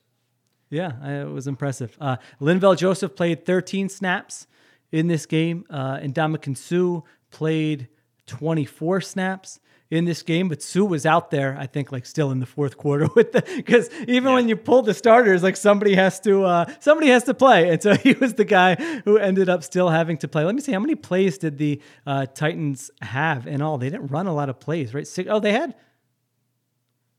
[0.70, 1.96] Yeah, I- it was impressive.
[2.00, 4.46] Uh, Linval Joseph played 13 snaps
[4.92, 7.88] in this game, uh, and Ndamukong Suh played
[8.26, 10.48] 24 snaps in this game.
[10.48, 13.42] But Suh was out there, I think, like still in the fourth quarter with the
[13.56, 17.35] because even when you pull the starters, like somebody has to uh, somebody has to
[17.35, 20.44] play, and so he was the guy who ended up still having to play.
[20.44, 23.78] Let me see how many plays did the uh, Titans have in all?
[23.78, 25.06] They didn't run a lot of plays, right?
[25.06, 25.74] Six, oh, they had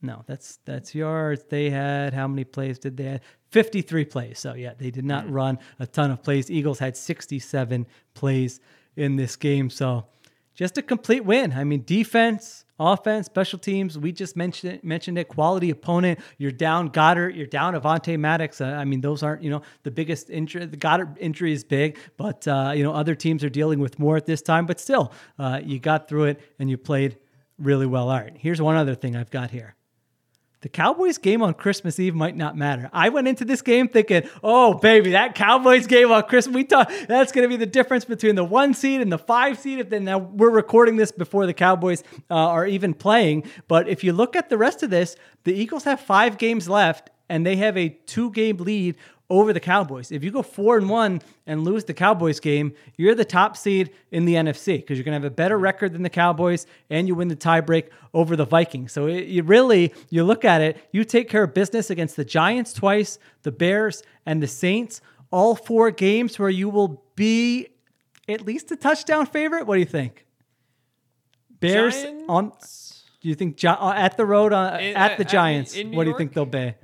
[0.02, 1.44] no, that's that's yards.
[1.48, 3.20] They had how many plays did they have?
[3.50, 4.38] 53 plays.
[4.38, 6.50] So yeah, they did not run a ton of plays.
[6.50, 8.60] Eagles had 67 plays
[8.96, 9.70] in this game.
[9.70, 10.06] So
[10.54, 11.52] just a complete win.
[11.52, 13.96] I mean, defense, offense, special teams.
[13.98, 15.28] We just mentioned it, mentioned it.
[15.28, 16.18] Quality opponent.
[16.36, 17.36] You're down Goedert.
[17.36, 18.60] You're down Avonte Maddox.
[18.60, 20.66] Uh, I mean, those aren't you know the biggest injury.
[20.66, 24.16] The Goedert injury is big, but uh, you know other teams are dealing with more
[24.16, 24.66] at this time.
[24.66, 27.18] But still, uh, you got through it and you played
[27.58, 28.10] really well.
[28.10, 28.36] All right.
[28.36, 29.74] Here's one other thing I've got here.
[30.62, 32.88] The Cowboys game on Christmas Eve might not matter.
[32.92, 36.90] I went into this game thinking, "Oh, baby, that Cowboys game on Christmas, we talk,
[37.08, 39.90] that's going to be the difference between the one seed and the five seed." If
[39.90, 44.12] then now we're recording this before the Cowboys uh, are even playing, but if you
[44.12, 47.76] look at the rest of this, the Eagles have five games left, and they have
[47.76, 48.96] a two-game lead
[49.32, 50.12] over the Cowboys.
[50.12, 53.90] If you go four and one and lose the Cowboys game, you're the top seed
[54.10, 57.08] in the NFC because you're going to have a better record than the Cowboys and
[57.08, 58.92] you win the tiebreak over the Vikings.
[58.92, 62.26] So it, you really, you look at it, you take care of business against the
[62.26, 65.00] Giants twice, the Bears, and the Saints.
[65.30, 67.68] All four games where you will be
[68.28, 69.66] at least a touchdown favorite.
[69.66, 70.26] What do you think?
[71.58, 72.24] Bears Giants?
[72.28, 72.52] on.
[73.22, 75.74] Do you think uh, at the road uh, In- at the uh, Giants?
[75.74, 76.74] what do you think they'll be?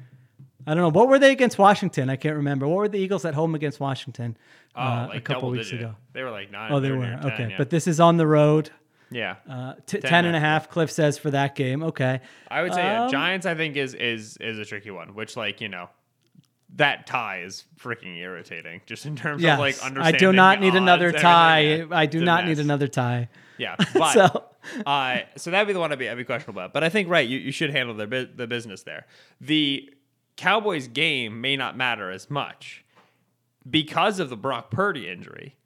[0.70, 0.90] I don't know.
[0.90, 2.11] What were they against Washington?
[2.11, 2.68] I can't remember.
[2.68, 4.37] What were the Eagles at home against Washington
[4.76, 5.81] Oh, uh, like a couple weeks digit.
[5.81, 5.94] ago?
[6.12, 6.70] They were like nine.
[6.72, 7.04] Oh, they were were.
[7.22, 7.48] 10, okay.
[7.50, 7.54] yeah.
[7.59, 8.70] But this is on the road.
[9.11, 9.37] yeah.
[9.48, 11.83] Uh, t- 10 10 and a half, Cliff says, for that game.
[11.83, 12.20] Okay.
[12.50, 13.46] I would say yeah, Um, Giants.
[13.46, 15.14] I think is is is a tricky one.
[15.14, 15.88] Which like you know,
[16.76, 18.83] that tie is freaking irritating.
[18.87, 19.54] Just in terms Yes.
[19.54, 20.14] of like understanding.
[20.14, 21.61] I do not need another tie.
[21.61, 23.28] Yeah, I do not need another tie.
[23.57, 24.44] Yeah, but So-
[24.85, 26.74] uh, so that'd be the one I'd be, I'd be questionable about.
[26.74, 29.07] But I think right, you, you should handle their the business there.
[29.40, 29.90] The
[30.38, 32.85] Cowboys game may not matter as much
[33.68, 35.57] because of the Brock Purdy injury.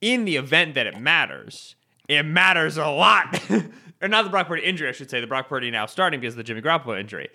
[0.00, 1.76] In the event that it matters,
[2.08, 3.40] it matters a lot.
[4.02, 5.20] or not the Brock Purdy injury, I should say.
[5.20, 7.28] The Brock Purdy now starting because of the Jimmy Garoppolo injury.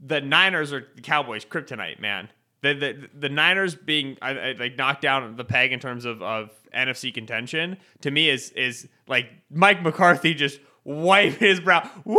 [0.00, 2.28] The Niners are the Cowboys' kryptonite, man.
[2.62, 6.22] The, the, the Niners being I, I, like knocked down the peg in terms of,
[6.22, 11.88] of NFC contention to me is is like Mike McCarthy just wipe his brow.
[12.04, 12.18] Woo!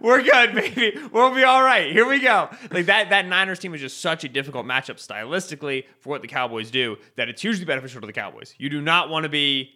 [0.00, 0.98] We're good, baby.
[1.12, 1.90] We'll be all right.
[1.92, 2.48] Here we go.
[2.70, 6.28] Like that that Niners team is just such a difficult matchup stylistically for what the
[6.28, 8.54] Cowboys do that it's hugely beneficial to the Cowboys.
[8.58, 9.72] You do not want to be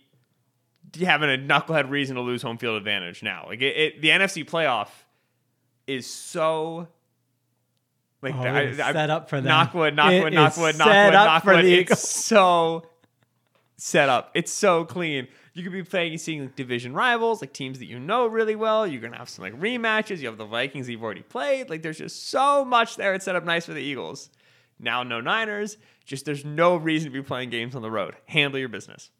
[1.00, 3.44] having a knucklehead reason to lose home field advantage now.
[3.48, 4.88] Like it, it the NFC playoff
[5.86, 6.88] is so
[8.22, 9.50] like Oh, I- I- set up for them.
[9.52, 11.64] Knockwood, It knockwood, knockwood, knockwood, knockwood.
[11.90, 12.86] It's so
[13.76, 14.30] set up.
[14.34, 15.28] It's so clean.
[15.56, 18.86] You could be playing, seeing like division rivals, like teams that you know really well.
[18.86, 20.18] You're gonna have some like rematches.
[20.18, 21.70] You have the Vikings you've already played.
[21.70, 23.14] Like there's just so much there.
[23.14, 24.28] It's set up nice for the Eagles.
[24.78, 25.78] Now no Niners.
[26.04, 28.16] Just there's no reason to be playing games on the road.
[28.26, 29.10] Handle your business.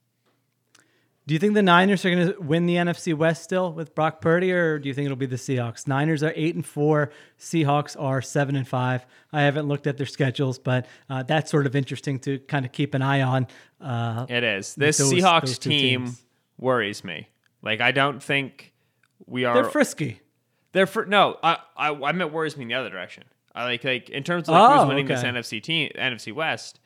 [1.27, 4.21] Do you think the Niners are going to win the NFC West still with Brock
[4.21, 5.89] Purdy, or do you think it'll be the Seahawks?
[5.89, 7.11] Niners are eight and four.
[7.37, 9.05] Seahawks are seven and five.
[9.33, 12.71] I haven't looked at their schedules, but uh, that's sort of interesting to kind of
[12.71, 13.49] keep an eye on.
[13.81, 14.77] Uh, It is.
[14.77, 16.23] This those- Seahawks those team teams.
[16.59, 17.29] Worries me.
[17.63, 18.73] Like I don't think
[19.27, 19.55] we are.
[19.55, 20.21] they're frisky.
[20.73, 21.39] They're fr- no.
[21.43, 23.25] I, I I meant worries me in the other direction.
[23.55, 25.23] I like like in terms of like Oh, who's winning this.
[25.23, 26.81] NFC team, NFC West.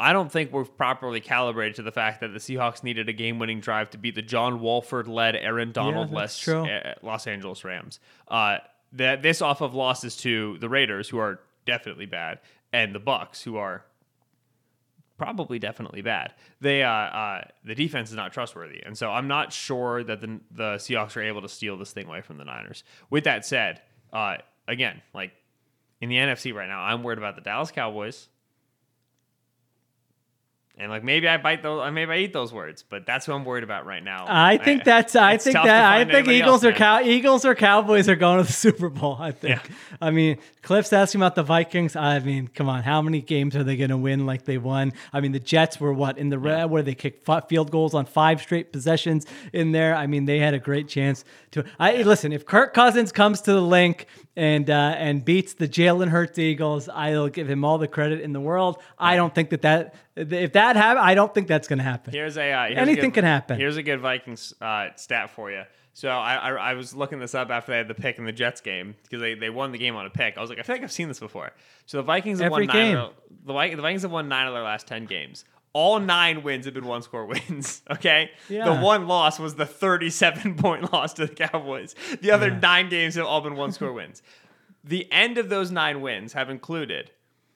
[0.00, 3.58] I don't think we're properly calibrated to the fact that the Seahawks needed a game-winning
[3.58, 6.64] drive to beat the John Wolford-led Aaron Donald that's less true.
[6.68, 7.98] uh, Los Angeles Rams.
[8.28, 8.58] Uh,
[8.92, 12.38] that this off of losses to the Raiders, who are definitely bad,
[12.72, 13.84] and the Bucs, who are
[15.18, 16.32] probably definitely bad.
[16.60, 20.40] They uh, uh, the defense is not trustworthy, and so I'm not sure that the
[20.50, 22.84] the Seahawks are able to steal this thing away from the Niners.
[23.10, 25.32] With that said, uh, again, like
[26.00, 28.28] in the NFC right now, I'm worried about the Dallas Cowboys
[30.80, 33.44] And like maybe I bite those, maybe I eat those words, but that's what I'm
[33.44, 34.26] worried about right now.
[34.28, 35.16] I think that's.
[35.16, 35.92] I think that.
[35.92, 37.00] I think Eagles or cow.
[37.00, 39.16] Eagles or Cowboys are going to the Super Bowl.
[39.18, 39.56] I think.
[39.56, 39.74] Yeah.
[40.00, 41.96] I mean, Cliff's asking about the Vikings.
[41.96, 44.92] I mean, come on, how many games are they going to win like they won?
[45.12, 47.92] I mean, the Jets were what in the red where they kicked fi- field goals
[47.92, 49.96] on five straight possessions in there.
[49.96, 51.64] I mean, they had a great chance to.
[51.80, 52.32] I listen.
[52.32, 56.88] If Kirk Cousins comes to the Linc and uh, and beats the Jalen Hurts Eagles,
[56.88, 58.80] I'll give him all the credit in the world.
[58.96, 62.12] I don't think that that if that happen, I don't think that's going to happen.
[62.12, 63.58] Here's a uh, here's a Anything good- can happen.
[63.58, 65.62] Here's a good Vikings uh, stat for you.
[65.94, 68.32] So I, I I was looking this up after they had the pick in the
[68.32, 70.38] Jets game because they, they won the game on a pick.
[70.38, 71.52] I was like, I feel like I've seen this before.
[71.86, 72.86] So the Vikings have Every won nine.
[72.92, 72.96] game.
[72.98, 73.12] Of
[73.46, 75.44] their, the, the Vikings have won nine of their last ten games.
[75.72, 77.82] All nine wins have been one score wins.
[77.90, 78.64] Okay, Yeah.
[78.64, 81.94] the one loss was the 37 point loss to the Cowboys.
[82.20, 84.22] The other nine games have all been one score wins.
[84.84, 87.10] The end of those nine wins have included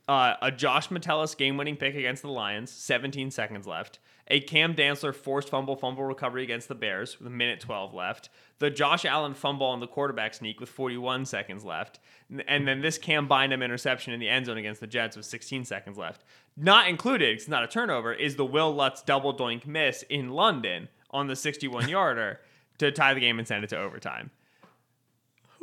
[0.08, 3.98] uh, a Josh Metellus game-winning pick against the Lions, 17 seconds left.
[4.28, 8.28] A Cam Dantzler forced fumble fumble recovery against the Bears with a minute 12 left.
[8.60, 11.98] The Josh Allen fumble on the quarterback sneak with 41 seconds left.
[12.46, 15.64] And then this Cam Bynum interception in the end zone against the Jets with 16
[15.64, 16.24] seconds left.
[16.56, 20.88] Not included, it's not a turnover, is the Wil Lutz double doink miss in London
[21.10, 22.40] on the 61 yarder
[22.78, 24.30] to tie the game and send it to overtime.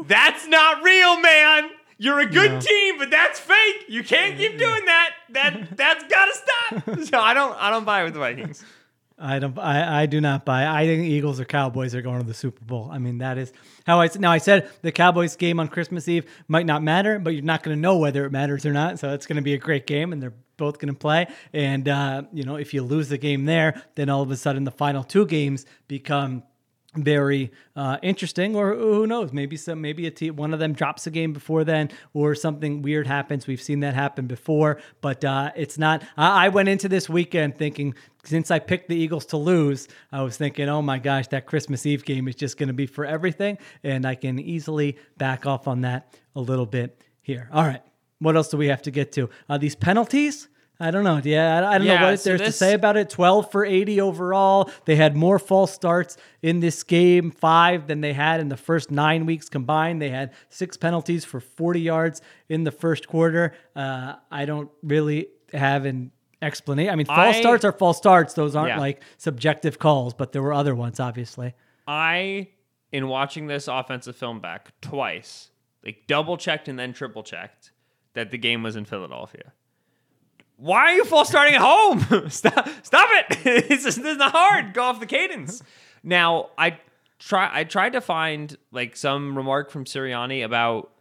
[0.06, 1.70] That's not real, man.
[2.02, 3.86] You're a good team, but that's fake.
[3.90, 5.10] You can't keep doing that.
[5.32, 7.00] That that's gotta stop.
[7.06, 8.64] So I don't I don't buy it with the Vikings.
[9.22, 9.58] I don't.
[9.60, 10.66] I, I do not buy.
[10.66, 12.90] I think Eagles or Cowboys are going to the Super Bowl.
[12.90, 13.52] I mean, that is
[13.86, 14.10] how I.
[14.18, 17.62] Now I said the Cowboys game on Christmas Eve might not matter, but you're not
[17.62, 18.98] going to know whether it matters or not.
[18.98, 21.28] So it's going to be a great game, and they're both going to play.
[21.52, 24.64] And uh, you know, if you lose the game there, then all of a sudden
[24.64, 26.44] the final two games become
[26.96, 29.32] very uh, interesting, or who knows?
[29.32, 32.82] Maybe some, maybe a team, one of them drops a game before then, or something
[32.82, 33.46] weird happens.
[33.46, 36.04] We've seen that happen before, but uh, it's not.
[36.18, 40.24] I, I went into this weekend thinking, since I picked the Eagles to lose, I
[40.24, 43.06] was thinking, oh my gosh, that Christmas Eve game is just going to be for
[43.06, 47.50] everything, and I can easily back off on that a little bit here.
[47.54, 47.84] All right,
[48.18, 49.30] what else do we have to get to?
[49.48, 50.48] Uh, these penalties.
[50.82, 51.20] I don't know.
[51.22, 53.10] Yeah, I don't know what so there's to say about it.
[53.10, 54.70] 12 for 80 overall.
[54.86, 58.90] They had more false starts in this game, five than they had in the first
[58.90, 60.02] nine weeks combined.
[60.02, 63.54] They had six penalties for 40 yards in the first quarter.
[63.76, 66.12] Uh, I don't really have an
[66.42, 66.94] explanation.
[66.94, 68.34] I mean, false I- starts are false starts.
[68.34, 68.80] Those aren't Yeah.
[68.80, 71.56] like subjective calls, but there were other ones, obviously.
[71.88, 72.48] I,
[72.94, 75.52] in watching this offensive film back twice,
[75.84, 77.74] like double checked and then triple checked
[78.14, 79.52] that the game was in Philadelphia.
[80.60, 82.30] Why are you false starting at home?
[82.30, 83.38] stop, stop it!
[83.46, 84.74] it's just, it's not hard.
[84.74, 85.64] Go off the cadence.
[86.04, 86.78] Now, I
[87.18, 87.50] try.
[87.52, 90.92] I tried to find like some remark from Sirianni about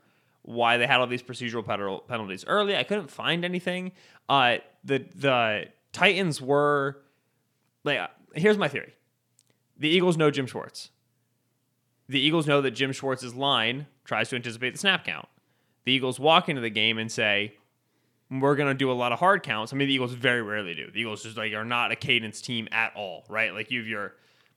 [0.43, 2.77] why they had all these procedural penal- penalties early.
[2.77, 3.93] I couldn't find anything.
[4.29, 6.99] Uh, the the Titans were
[7.83, 8.09] like.
[8.35, 8.95] Here's my theory:
[9.77, 10.91] the Eagles know Jim Schwartz.
[12.09, 15.29] The Eagles know that Jim Schwartz's line tries to anticipate the snap count.
[15.85, 17.55] The Eagles walk into the game and say,
[18.31, 20.75] "We're going to do a lot of hard counts." I mean, the Eagles very rarely
[20.75, 20.91] do.
[20.91, 23.53] The Eagles just like are not a cadence team at all, right?
[23.53, 24.15] Like you have your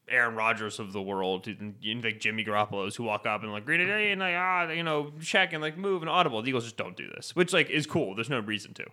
[0.10, 3.80] Aaron Rodgers of the world, and like Jimmy Garoppolo's who walk up and like greet
[3.80, 6.42] it and like ah, you know, check and like move and audible.
[6.42, 8.16] The Eagles just don't do this, which like is cool.
[8.16, 8.86] There's no reason to.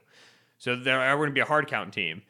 [0.58, 2.22] So they're going to be a hard count team.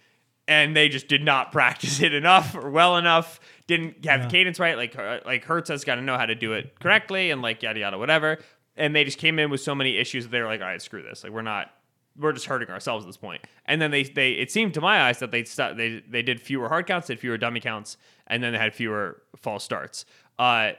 [0.46, 3.40] And they just did not practice it enough or well enough.
[3.66, 4.76] Didn't have the cadence right.
[4.76, 7.62] Like uh, like Hurts has got to know how to do it correctly and like
[7.62, 8.38] yada yada whatever.
[8.76, 10.80] And they just came in with so many issues that they were like, all right,
[10.80, 11.24] screw this.
[11.24, 11.70] Like we're not
[12.18, 13.42] we're just hurting ourselves at this point.
[13.66, 16.40] And then they they it seemed to my eyes that they st- they they did
[16.40, 20.04] fewer hard counts, did fewer dummy counts, and then they had fewer false starts.
[20.38, 20.72] Uh,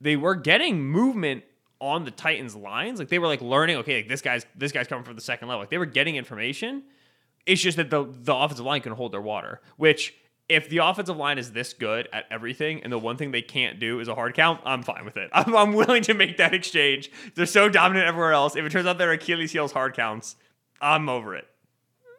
[0.00, 1.44] they were getting movement
[1.80, 2.98] on the Titans lines.
[2.98, 5.48] Like they were like learning, okay, like this guy's this guy's coming from the second
[5.48, 5.60] level.
[5.60, 6.84] Like they were getting information.
[7.46, 9.60] It's just that the the offensive line can hold their water.
[9.76, 10.14] Which
[10.48, 13.80] if the offensive line is this good at everything, and the one thing they can't
[13.80, 15.30] do is a hard count, I'm fine with it.
[15.34, 17.10] I'm, I'm willing to make that exchange.
[17.34, 18.54] They're so dominant everywhere else.
[18.54, 20.36] If it turns out their Achilles heels hard counts,
[20.82, 21.46] I'm over it.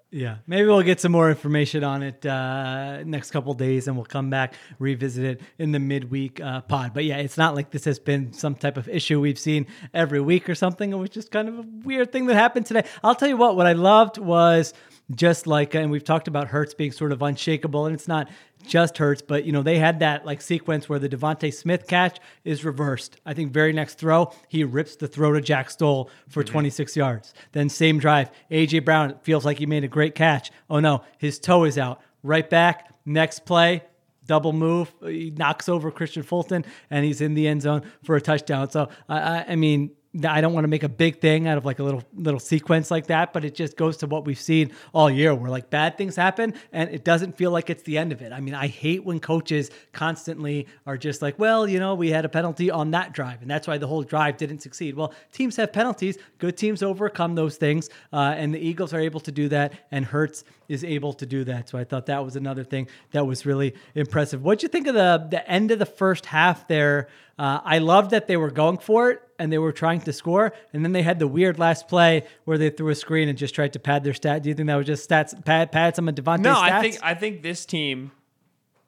[0.10, 4.06] Yeah, maybe we'll get some more information on it uh, next couple days, and we'll
[4.06, 6.93] come back revisit it in the midweek uh, pod.
[6.93, 10.21] But yeah, it's not like this has been some type of issue we've seen every
[10.21, 10.93] week or something.
[10.93, 12.86] It was just kind of a weird thing that happened today.
[13.04, 13.56] I'll tell you what.
[13.56, 14.76] What I loved was
[15.11, 18.29] just like, and we've talked about Hurts being sort of unshakable, and it's not
[18.65, 22.19] just Hurts, but you know they had that like sequence where the DeVonta Smith catch
[22.43, 23.17] is reversed.
[23.25, 26.53] I think very next throw he rips the throw to Jack Stoll for mm-hmm.
[26.53, 27.33] 26 yards.
[27.51, 30.51] Then same drive, AJ Brown feels like he made a great catch.
[30.69, 32.01] Oh no, his toe is out.
[32.23, 33.83] Right back, next play,
[34.25, 38.21] double move, he knocks over Kristian Fulton and he's in the end zone for a
[38.21, 38.69] touchdown.
[38.69, 39.91] So I, I, I mean
[40.27, 42.91] I don't want to make a big thing out of like a little little sequence
[42.91, 45.97] like that, but it just goes to what we've seen all year where like bad
[45.97, 48.31] things happen and it doesn't feel like it's the end of it.
[48.31, 52.25] I mean, I hate when coaches constantly are just like, well, you know, we had
[52.25, 54.95] a penalty on that drive and that's why the whole drive didn't succeed.
[54.95, 56.19] Well, teams have penalties.
[56.37, 57.89] Good teams overcome those things.
[58.11, 61.43] Uh, and the Eagles are able to do that and Hurts is able to do
[61.45, 61.69] that.
[61.69, 64.43] So I thought that was another thing that was really impressive.
[64.43, 67.07] What'd you think of the the end of the first half there?
[67.37, 70.53] Uh, I loved that they were going for it and they were trying to score,
[70.71, 73.55] and then they had the weird last play where they threw a screen and just
[73.55, 74.43] tried to pad their stat.
[74.43, 76.71] Do you think that was just stats pad pad some of DeVonta's No, stats?
[76.71, 78.11] I think I think this team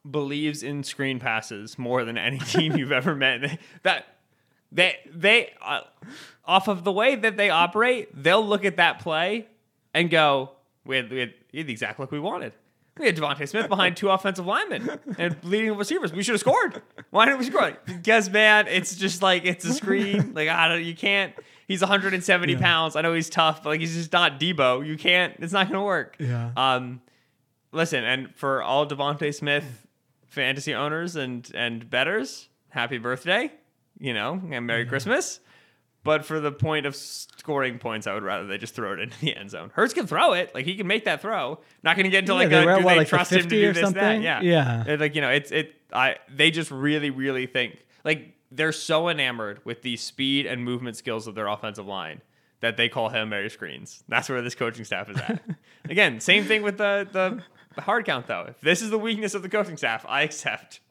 [0.10, 3.60] believes in screen passes more than any team you've ever met.
[3.84, 4.06] That
[4.72, 5.82] they they uh,
[6.46, 9.48] off of the way that they operate, they'll look at that play
[9.94, 10.52] and go,
[10.84, 12.54] "We had, we had, we had the exact look we wanted."
[12.98, 16.14] We had DeVonta Smith behind two offensive linemen and leading receivers.
[16.14, 16.82] We should have scored.
[17.10, 17.78] Why didn't we score?
[17.86, 20.34] Because man, it's just like it's a screen.
[20.34, 21.34] Like I don't, you can't.
[21.68, 22.96] He's 170 pounds.
[22.96, 24.86] I know he's tough, but like he's just not Deebo.
[24.88, 25.34] You can't.
[25.40, 26.16] It's not gonna work.
[26.20, 26.52] Yeah.
[26.56, 27.02] Um,
[27.74, 29.86] listen, and for all DeVonta Smith
[30.28, 33.52] fantasy owners and and betters, happy birthday.
[34.00, 35.42] You know, and Merry Christmas.
[36.06, 39.20] But for the point of scoring points, I would rather they just throw it into
[39.20, 39.72] the end zone.
[39.74, 41.60] Hurts can throw it, like he can make that throw.
[41.84, 43.34] Not going to get into Yeah, like they a, were do what, they like trust
[43.34, 44.22] him to do or this something?
[44.22, 44.22] that?
[44.22, 44.84] Yeah, Yeah.
[44.88, 45.74] It's like you know, it's it.
[45.92, 50.96] I they just really really think like they're so enamored with the speed and movement
[50.96, 52.22] skills of their offensive line
[52.60, 54.04] that they call Hail Mary screens.
[54.08, 55.44] That's where this coaching staff is at.
[55.90, 57.42] Again, same thing with the
[57.76, 58.46] the hard count though.
[58.50, 60.82] If this is the weakness of the coaching staff, I accept.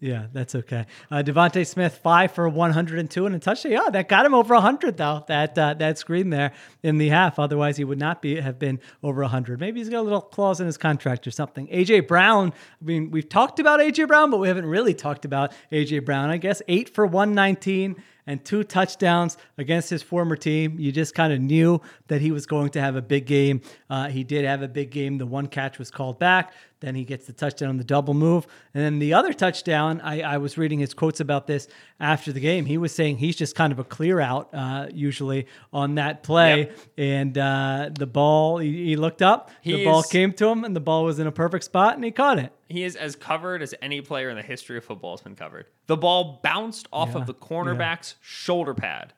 [0.00, 0.86] Yeah, that's okay.
[1.10, 3.72] Uh, DeVonta Smith five for 102 and a touchdown.
[3.72, 5.24] Yeah, that got him over 100 though.
[5.28, 7.38] That uh, that screen there in the half.
[7.38, 9.60] Otherwise, he would not be have been over 100.
[9.60, 11.66] Maybe he's got a little clause in his contract or something.
[11.68, 12.54] AJ Brown.
[12.80, 16.30] I mean, we've talked about AJ Brown, but we haven't really talked about AJ Brown.
[16.30, 20.78] I guess eight for 119 and two touchdowns against his former team.
[20.78, 23.60] You just kind of knew that he was going to have a big game.
[23.88, 25.18] Uh, he did have a big game.
[25.18, 26.52] The one catch was called back.
[26.80, 28.46] Then he gets the touchdown on the double move.
[28.72, 31.68] And then the other touchdown, I, I was reading his quotes about this
[32.00, 32.64] after the game.
[32.64, 36.58] He was saying he's just kind of a clear out, uh, usually on that play.
[36.60, 36.78] Yep.
[36.96, 40.64] And uh, the ball, he, he looked up, the He ball is- came to him,
[40.64, 42.50] and the ball was in a perfect spot, and he caught it.
[42.68, 45.66] He is as covered as any player in the history of football has been covered.
[45.86, 49.12] The ball bounced off Yeah, of the cornerback's shoulder pad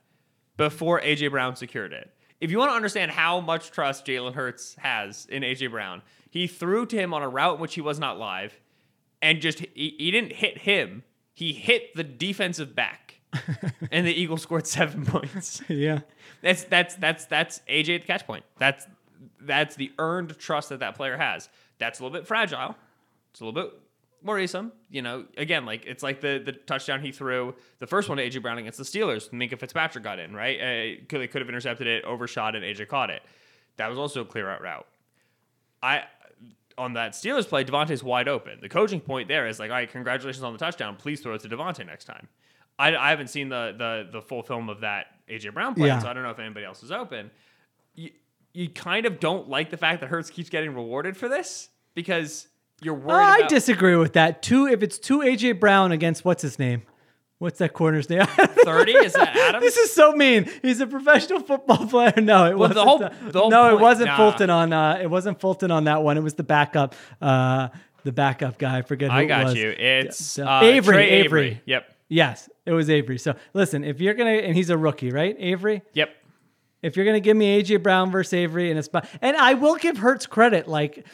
[0.57, 2.11] before AJ Brown secured it.
[2.43, 6.49] If you want to understand how much trust Jalen Hurts has in AJ Brown, he
[6.49, 8.59] threw to him on a route in which he was not live,
[9.23, 11.05] and just he, he didn't hit him.
[11.33, 13.21] He hit the defensive back,
[13.93, 15.63] and the Eagles scored seven points.
[15.69, 16.01] Yeah.
[16.43, 18.45] That's that's that's that's AJ at the catch point.
[18.59, 18.89] That's
[19.41, 21.49] that's the earned trust that that player has.
[21.79, 22.75] That's a little bit fragile.
[23.31, 23.73] It's a little bit
[24.25, 24.73] worrisome.
[24.91, 28.29] You know, again, like it's like the the touchdown he threw, the first one to
[28.29, 29.31] AJ Brown against the Steelers.
[29.31, 30.59] Minkah Fitzpatrick got in right.
[30.61, 33.23] Uh, could they could have intercepted it, overshot it, and AJ caught it.
[33.77, 34.87] That was also a clear out route.
[35.83, 36.05] I
[36.79, 38.59] on that Steelers play, DeVonta's wide open.
[38.61, 40.97] The coaching point there is like, all right, congratulations on the touchdown.
[40.97, 42.29] Please throw it to DeVonta next time.
[42.79, 45.99] I, I haven't seen the, the the full film of that AJ Brown play, Yeah.
[45.99, 47.31] so I don't know if anybody else is open.
[47.95, 48.11] You,
[48.55, 52.49] you kind of don't like the fact that Hurts keeps getting rewarded for this because
[52.83, 53.15] you're worried.
[53.23, 54.43] I about, disagree with that.
[54.43, 56.83] Two, if it's two AJ Brown against what's his name?
[57.39, 58.25] What's that corner's name?
[58.27, 58.93] 30?
[58.93, 59.63] Is that Adams?
[59.65, 60.49] This is so mean.
[60.63, 62.13] He's a professional football player.
[62.19, 62.75] No, it Well, wasn't.
[62.75, 62.99] the whole-
[63.33, 64.17] the whole no, it wasn't nah.
[64.17, 64.73] Fulton on.
[64.73, 66.17] Uh, it wasn't Fulton on that one.
[66.17, 66.95] It was the backup.
[67.21, 67.69] Uh,
[68.05, 68.79] the backup guy.
[68.79, 69.11] I forget.
[69.11, 69.55] Who I it got was.
[69.57, 69.71] you.
[69.71, 70.95] It's uh, Avery.
[70.95, 71.63] Tre Avery.
[71.67, 71.93] Yep.
[72.09, 73.19] Yes, it was Avery.
[73.19, 75.35] So listen, if you're gonna, and he's a rookie, right?
[75.39, 75.83] Avery.
[75.95, 76.11] Yep.
[76.83, 79.77] If you're gonna give me AJ Brown versus Avery in a spot, and I will
[79.77, 81.07] give Hurts credit, like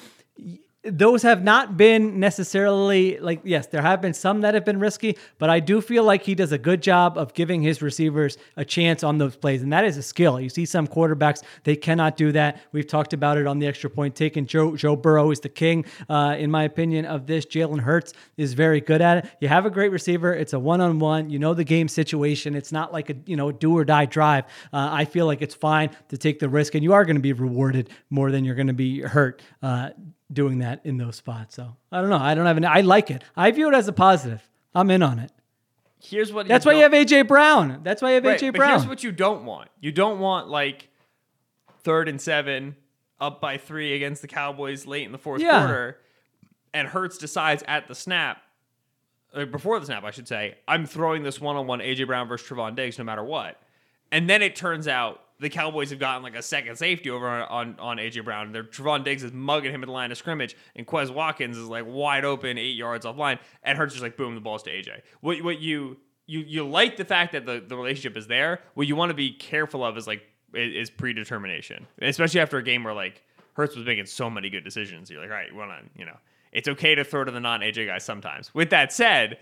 [0.91, 5.17] those have not been necessarily like yes, there have been some that have been risky,
[5.39, 8.65] but I do feel like he does a good job of giving his receivers a
[8.65, 10.41] chance on those plays, and that is a skill.
[10.41, 12.61] You see some quarterbacks they cannot do that.
[12.73, 14.47] We've talked about it on the extra point taken.
[14.47, 17.45] Joe Joe Burrow is the king, uh, in my opinion, of this.
[17.47, 19.31] Jalen Hurts is very good at it.
[19.41, 20.33] You have a great receiver.
[20.35, 21.31] It's a one on one.
[21.31, 22.55] You know the game situation.
[22.55, 24.45] It's not like a you know do or die drive.
[24.73, 27.23] Uh, I feel like it's fine to take the risk, and you are going to
[27.23, 29.91] be rewarded more than you're going to be hurt uh,
[30.33, 31.55] doing that in those spots.
[31.57, 32.19] So I don't know.
[32.19, 32.65] I don't have an.
[32.65, 33.23] I like it.
[33.37, 34.49] I view it as a positive.
[34.75, 35.33] I'm in on it.
[36.01, 36.47] Here's what.
[36.47, 37.81] That's why you have AJ Brown.
[37.83, 38.71] That's why you have Right, AJ Brown.
[38.71, 39.69] here's what you don't want.
[39.81, 40.89] You don't want like
[41.83, 42.77] third and seven,
[43.21, 45.59] up by three against the Cowboys late in the fourth Yeah.
[45.61, 45.99] quarter,
[46.73, 48.43] and Hurts decides at the snap,
[49.35, 52.77] or before the snap, I should say, I'm throwing this one-on-one AJ Brown versus Trevon
[52.77, 53.61] Diggs no matter what,
[54.13, 57.43] and then it turns out the Cowboys have gotten like a second safety over on
[57.43, 58.53] on, on AJ Brown.
[58.53, 61.69] Their Trevon Diggs is mugging him in the line of scrimmage, and Quez Watkins is
[61.69, 65.03] like wide open, eight yards offline, and Hurts is like boom, the ball's to AJ.
[65.21, 68.61] What what you you you like the fact that the, the relationship is there.
[68.75, 70.23] What you want to be careful of is like
[70.55, 73.23] is, predetermination, especially after a game where like
[73.55, 75.11] Hurts was making so many good decisions.
[75.11, 76.17] You're like, all right, well, you know,
[76.53, 78.55] it's okay to throw to the non AJ guys sometimes.
[78.55, 79.39] With that said,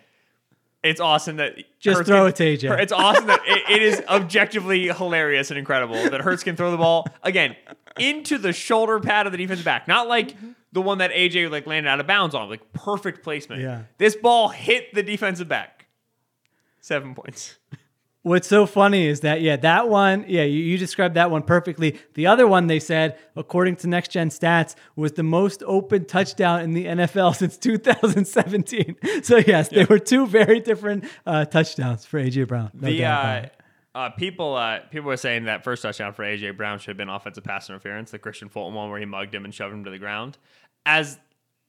[0.88, 2.80] it's awesome that just throw it to AJ.
[2.86, 6.76] It's awesome that it, it is objectively hilarious and incredible that Hurts can throw the
[6.76, 7.56] ball again
[7.98, 10.34] into the shoulder pad of the defensive back, not like
[10.72, 13.62] the one that AJ like landed out of bounds on, like perfect placement.
[13.62, 13.82] Yeah.
[13.98, 15.86] This ball hit the defensive back.
[16.80, 17.56] Seven points.
[18.26, 21.96] What's so funny is that, yeah, that one, yeah, you, you, described that one perfectly.
[22.14, 26.62] The other one, they said, according to Next Gen Stats, was the most open touchdown
[26.62, 28.96] in the NFL since 2017.
[29.22, 29.78] So, yes, yeah.
[29.78, 32.42] they were two very different uh, touchdowns for A.J.
[32.42, 32.72] Brown.
[32.74, 33.46] No the uh,
[33.94, 36.50] uh, people uh, people were saying that first touchdown for A.J.
[36.50, 39.44] Brown should have been offensive pass interference, the Kristian Fulton one where he mugged him
[39.44, 40.36] and shoved him to the ground.
[40.84, 41.16] As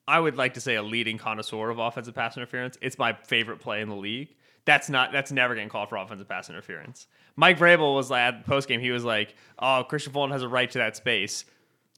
[0.07, 3.59] I would like to say, a leading connoisseur of offensive pass interference, it's my favorite
[3.59, 4.29] play in the league
[4.67, 7.07] that's not that's never getting called for offensive pass interference.
[7.35, 10.47] Mike Vrabel was like at post game, he was like, "Oh, Kristian Fulton has a
[10.47, 11.45] right to that space."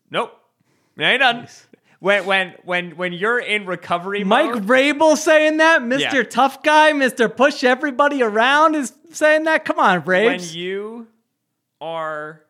[0.10, 0.32] Nope,
[0.98, 1.68] yeah, he doesn't.
[2.00, 6.24] When when when when you're in recovery, Mike mode, Vrabel saying that, Mister yeah.
[6.24, 9.66] Tough Guy, Mister Push Everybody Around is saying that.
[9.66, 10.54] Come on, Braves.
[10.54, 11.08] When you
[11.82, 12.42] are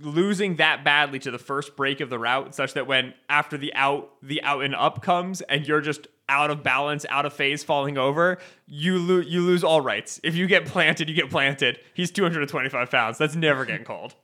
[0.00, 3.72] losing that badly to the first break of the route, such that when after the
[3.74, 7.62] out the out and up comes, and you're just out of balance, out of phase,
[7.64, 10.20] falling over, you lose you lose all rights.
[10.22, 11.78] If you get planted, you get planted.
[11.94, 13.18] He's 225 pounds.
[13.18, 14.14] That's never getting called.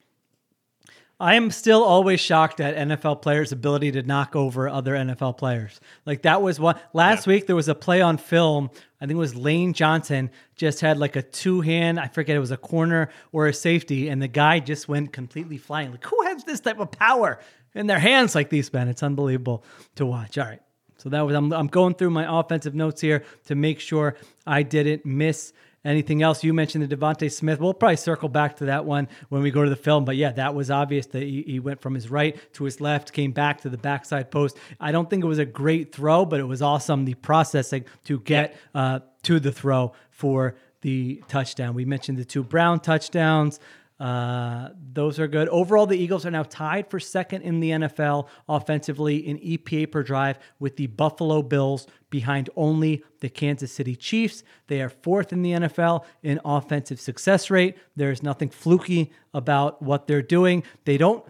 [1.21, 5.81] I am still always shocked at NFL players' ability to knock over other NFL players.
[6.07, 7.33] Like that was one last yeah.
[7.33, 7.47] week.
[7.49, 8.71] There was a play on film.
[9.01, 11.99] I think it was Lane Johnson just had like a two hand.
[11.99, 15.59] I forget it was a corner or a safety, and the guy just went completely
[15.59, 15.91] flying.
[15.91, 17.41] Like who has this type of power
[17.75, 18.87] in their hands like these men?
[18.87, 19.65] It's unbelievable
[19.97, 20.39] to watch.
[20.39, 20.63] All right.
[20.99, 24.63] So that was I'm, I'm going through my offensive notes here to make sure I
[24.63, 25.53] didn't miss
[25.85, 26.43] anything else.
[26.43, 27.61] You mentioned the DeVonta Smith.
[27.61, 30.05] We'll probably circle back to that one when we go to the film.
[30.05, 33.13] But yeah, that was obvious that he, he went from his right to his left,
[33.13, 34.57] came back to the backside post.
[34.81, 38.19] I don't think it was a great throw, but it was awesome the processing to
[38.21, 41.75] get uh, to the throw for the touchdown.
[41.75, 43.61] We mentioned the two Brown touchdowns.
[44.01, 45.49] Uh, those are good.
[45.49, 50.03] Overall, the Eagles are now tied for second in the NFL offensively in EPA per
[50.03, 54.45] drive with the Buffalo Bills behind only the Kansas City Chiefs.
[54.69, 57.77] They are fourth in the NFL in offensive success rate.
[57.97, 60.63] There's nothing fluky about what they're doing.
[60.85, 61.25] They don't.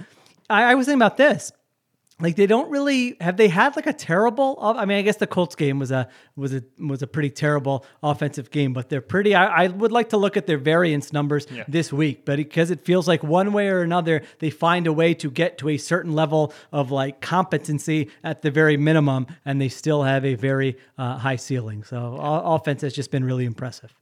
[0.51, 1.53] I, I was thinking about this
[2.21, 5.27] like they don't really have they had like a terrible i mean i guess the
[5.27, 9.35] colts game was a was a was a pretty terrible offensive game but they're pretty
[9.35, 11.65] i, I would like to look at their variance numbers yeah.
[11.69, 15.15] this week but because it feels like one way or another they find a way
[15.15, 19.69] to get to a certain level of like competency at the very minimum and they
[19.69, 22.41] still have a very uh, high ceiling so yeah.
[22.45, 23.95] offense has just been really impressive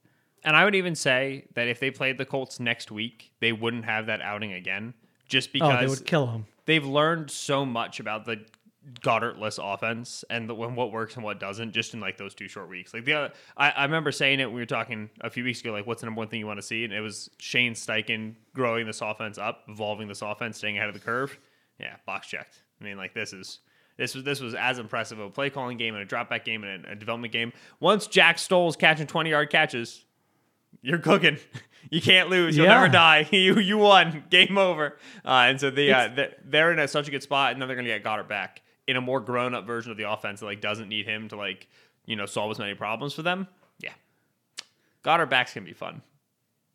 [0.45, 3.85] and i would even say that if they played the colts next week they wouldn't
[3.85, 4.95] have that outing again
[5.29, 8.45] just because oh, they would kill them they've learned so much about the
[9.01, 12.69] Goedertless offense and the, what works and what doesn't just in like those two short
[12.69, 12.95] weeks.
[12.95, 15.73] Like the other, I, I remember saying it we were talking a few weeks ago.
[15.73, 16.85] Like, what's the number one thing you want to see?
[16.85, 20.95] And it was Shane Steichen growing this offense up, evolving this offense, staying ahead of
[20.95, 21.37] the curve.
[21.81, 22.63] Yeah, box checked.
[22.81, 23.59] I mean, like this is
[23.97, 26.45] this was this was as impressive of a play calling game and a drop back
[26.45, 27.53] game and a, a development game.
[27.81, 30.05] Once Jack Stoll's catching twenty yard catches,
[30.81, 31.39] you're cooking.
[31.91, 32.57] You can't lose.
[32.57, 32.75] You'll yeah.
[32.75, 33.29] never die.
[33.33, 34.25] you you won.
[34.31, 34.97] Game over.
[35.25, 36.09] Uh, and so they uh,
[36.45, 38.97] they're in a, such a good spot, and then they're gonna get Goedert back in
[38.97, 41.69] a more grown up version of the offense that like doesn't need him to like
[42.05, 43.47] you know solve as many problems for them.
[43.81, 43.93] Yeah,
[45.05, 46.03] Goedert back's gonna be fun.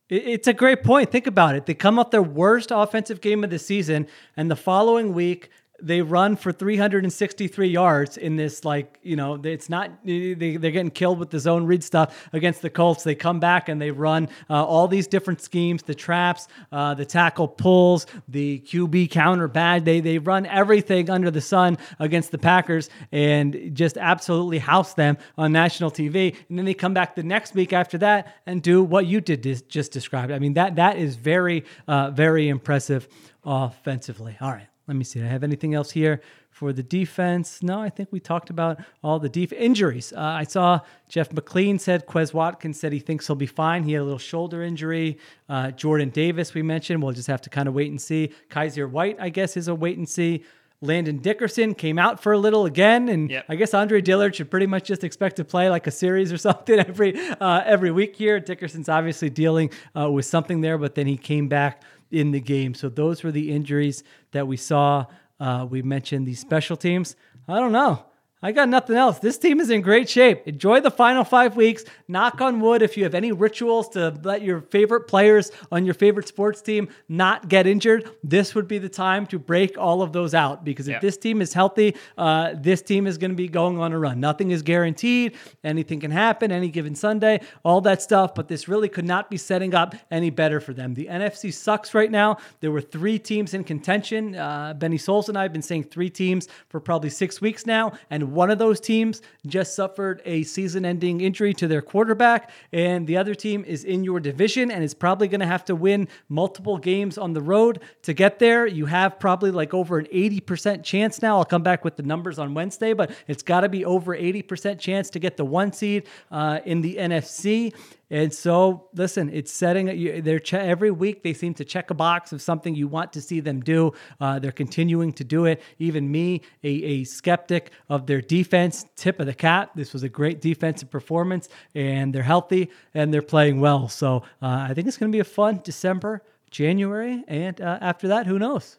[0.10, 1.10] It's a great point.
[1.10, 1.66] Think about it.
[1.66, 5.50] They come off their worst offensive game of the season, and the following week
[5.82, 10.92] they run for 363 yards in this like you know it's not they, they're getting
[10.92, 13.04] killed with the zone read stuff against the colts.
[13.04, 17.06] They come back and they run uh, all these different schemes the traps uh, the
[17.06, 22.38] tackle pulls the qb counter bad they they run everything under the sun against the
[22.38, 27.24] packers and just absolutely house them on national tv and then they come back the
[27.24, 30.32] next week after that and do what you did just described.
[30.32, 33.08] I mean that that is very uh, very impressive
[33.44, 34.38] offensively.
[34.40, 35.22] All right let me see.
[35.22, 36.20] I have anything else here
[36.50, 37.64] for the defense?
[37.64, 40.12] No, I think we talked about all the def- injuries.
[40.12, 43.84] Uh, I saw Jeff McLane said Quez Watkins said he thinks he'll be fine.
[43.84, 45.18] He had a little shoulder injury.
[45.48, 47.02] Uh, Jordan Davis, we mentioned.
[47.02, 48.34] We'll just have to kind of wait and see.
[48.50, 50.44] Kyzir White, I guess, is a wait and see.
[50.82, 53.46] Landon Dickerson came out for a little again, and yep.
[53.48, 56.38] I guess Andre Dillard should pretty much just expect to play like a series or
[56.50, 58.42] something every uh, every week here.
[58.42, 61.82] Dickerson's obviously dealing uh, with something there, but then he came back
[62.12, 62.74] in the game.
[62.74, 65.06] So those were the injuries that we saw.
[65.40, 67.16] Uh, we mentioned the special teams.
[67.48, 68.06] I don't know.
[68.44, 69.20] I got nothing else.
[69.20, 70.48] This team is in great shape.
[70.48, 71.84] Enjoy the final five weeks.
[72.08, 75.94] Knock on wood if you have any rituals to let your favorite players on your
[75.94, 78.10] favorite sports team not get injured.
[78.24, 81.02] This would be the time to break all of those out because if Yep.
[81.02, 84.20] this team is healthy, uh, this team is going to be going on a run.
[84.20, 85.36] Nothing is guaranteed.
[85.64, 88.34] Anything can happen any given Sunday, all that stuff.
[88.34, 90.96] But this really could not be setting up any better for them.
[90.96, 92.38] The NFC sucks right now.
[92.60, 94.36] There were three teams in contention.
[94.36, 97.94] Uh, Benny Souls and I have been saying three teams for probably six weeks now.
[98.10, 102.50] And one of those teams just suffered a season ending injury to their quarterback.
[102.72, 105.76] And the other team is in your division and is probably going to have to
[105.76, 108.66] win multiple games on the road to get there.
[108.66, 111.38] You have probably like over an 80% chance now.
[111.38, 114.80] I'll come back with the numbers on Wednesday, but it's got to be over 80%
[114.80, 117.74] chance to get the one seed uh, in the NFC.
[118.12, 120.22] And so, listen, it's setting.
[120.22, 123.22] They're che- every week they seem to check a box of something you want to
[123.22, 123.94] see them do.
[124.20, 125.62] Uh, they're continuing to do it.
[125.80, 129.72] Even me, a, a skeptic of their defense, tip of the cap.
[129.76, 133.88] This was a great defensive performance, and they're healthy and they're playing well.
[133.88, 138.10] So uh, I think it's going to be a fun December, January, and uh, after
[138.10, 138.78] that, who knows?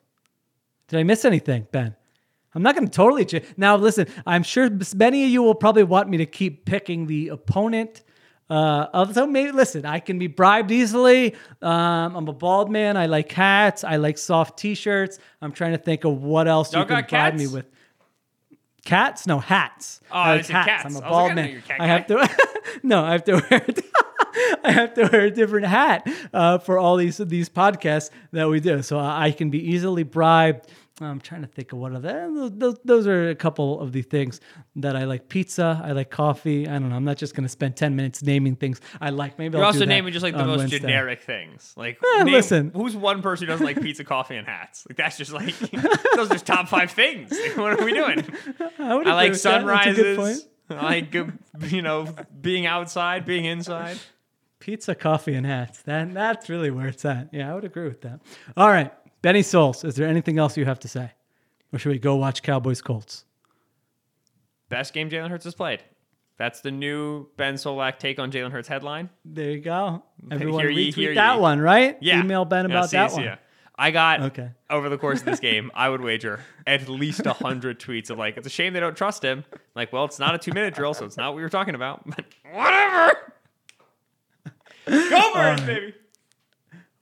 [0.89, 1.97] Did I miss anything, Ben?
[2.55, 3.47] I'm not going to totally change.
[3.57, 7.29] Now, listen, I'm sure many of you will probably want me to keep picking the
[7.29, 8.03] opponent.
[8.51, 11.35] Uh, so maybe listen, I can be bribed easily.
[11.63, 12.97] Um, I'm a bald man.
[12.97, 13.83] I like hats.
[13.85, 15.19] I like soft T-shirts.
[15.41, 17.67] I'm trying to think of what else you Y'all can bribe me with.
[18.85, 19.27] Cats?
[19.27, 20.01] No hats.
[20.11, 20.69] Oh, I like hats.
[20.69, 20.85] cats.
[20.85, 21.51] I'm a bald I man.
[21.51, 22.29] you're a cat I have to.
[22.83, 23.67] no, I have to wear.
[24.65, 28.61] I have to wear a different hat uh, for all these these podcasts that we
[28.61, 30.69] do, so I can be easily bribed.
[31.01, 32.31] I'm trying to think of what other.
[32.33, 34.41] Those, those, those are a couple of the things
[34.77, 35.29] that I like.
[35.29, 35.81] Pizza.
[35.83, 36.69] I like coffee.
[36.69, 36.97] I don't know.
[36.97, 39.39] I'm not just going to spend 10 minutes naming things I like.
[39.39, 40.79] Maybe You're I'll do also naming just like the most Wednesday.
[40.81, 41.73] generic things.
[41.77, 42.73] Like, Eh, name- listen.
[42.75, 44.87] who's one person who doesn't like pizza, coffee, and hats?
[44.89, 45.57] Like, that's just like
[46.15, 47.31] those are just top five things.
[47.33, 48.25] Like, what are we doing?
[48.79, 49.65] I, I like with that.
[49.65, 50.37] That's a good point.
[50.37, 50.47] sunrises.
[50.71, 51.25] I like uh,
[51.67, 52.07] you know
[52.41, 53.99] being outside, being inside.
[54.59, 55.83] Pizza, coffee, and hats.
[55.83, 57.31] That that's really where it's at.
[57.33, 58.21] Yeah, I would agree with that.
[58.57, 58.93] All right,
[59.23, 59.85] Benny Souls.
[59.85, 61.13] Is there anything else you have to say,
[61.73, 63.25] or should we go watch Cowboys Colts?
[64.69, 65.83] Best game Jalen Hurts has played.
[66.39, 69.11] That's the new Ben Solak take on Jalen Hurts headline.
[69.25, 70.03] There you go.
[70.31, 71.41] Everyone Hear ye, retweet hear that ye.
[71.41, 71.97] one, right?
[72.01, 72.21] Yeah.
[72.21, 73.25] Email Ben Yeah, about see, that see one.
[73.27, 73.37] ya.
[73.79, 74.51] I got Okay.
[74.71, 78.37] over the course of this game, I would wager at least hundred tweets of like,
[78.37, 79.45] it's a shame they don't trust him.
[79.75, 81.75] Like, well, it's not a two minute drill, so it's not what we were talking
[81.75, 82.03] about.
[82.07, 83.13] But whatever.
[84.87, 85.95] Go birds, uh, baby.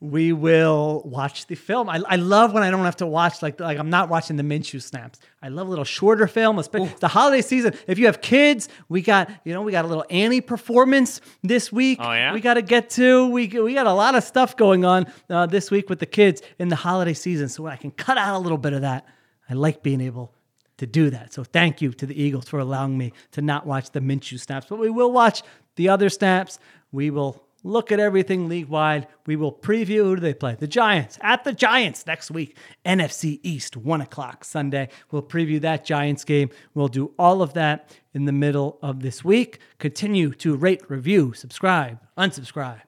[0.00, 1.90] We will watch the film.
[1.90, 4.42] I, I love when I don't have to watch like like I'm not watching the
[4.42, 5.20] Minshew snaps.
[5.42, 7.74] I love a little shorter film, especially the holiday season.
[7.86, 11.70] If you have kids, we got you know we got a little Annie performance this
[11.70, 11.98] week.
[12.00, 12.32] Oh, yeah?
[12.32, 13.28] we got to get to.
[13.28, 16.40] We we got a lot of stuff going on uh, this week with the kids
[16.58, 19.06] in the holiday season, so I can cut out a little bit of that.
[19.50, 20.32] I like being able
[20.78, 21.34] to do that.
[21.34, 24.66] So thank you to the Eagles for allowing me to not watch the Minshew snaps,
[24.70, 25.42] but we will watch
[25.76, 26.58] the other snaps.
[26.90, 29.06] We will look at everything league wide.
[29.26, 30.56] We will preview who do they play.
[30.58, 32.56] The Giants at the Giants next week.
[32.84, 34.88] NFC East, one o'clock Sunday.
[35.10, 36.50] We'll preview that Giants game.
[36.74, 39.58] We'll do all of that in the middle of this week.
[39.78, 42.82] Continue to rate, review, subscribe, unsubscribe,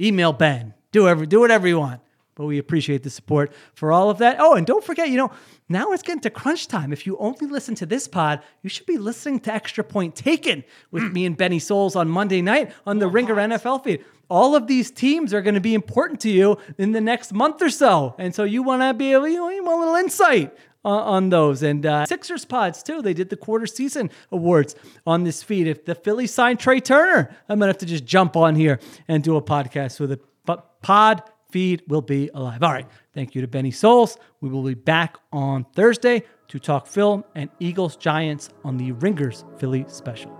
[0.00, 0.74] email Ben.
[0.92, 2.00] Do every do whatever you want.
[2.40, 4.38] But we appreciate the support for all of that.
[4.40, 5.30] Oh, and don't forget, you know,
[5.68, 6.90] now it's getting to crunch time.
[6.90, 10.64] If you only listen to this pod, you should be listening to Extra Point Taken
[10.90, 14.02] with me and Benny Souls on Monday night on the Ringer NFL feed.
[14.30, 17.60] All of these teams are going to be important to you in the next month
[17.60, 18.14] or so.
[18.16, 21.28] And so you want to be able, you, know, you want a little insight on,
[21.28, 21.62] those.
[21.62, 23.02] And uh, Sixers pods, too.
[23.02, 24.74] They did the quarter season awards
[25.06, 25.66] on this feed.
[25.66, 28.80] If the Phillies signed Trea Turner, I'm going to have to just jump on here
[29.08, 30.24] and do a podcast with it.
[30.46, 32.62] But pod feed will be alive.
[32.62, 32.86] All right.
[33.14, 34.16] Thank you to Benny Souls.
[34.40, 39.44] We will be back on Thursday to talk film and Eagles Giants on the Ringers
[39.58, 40.39] Philly special.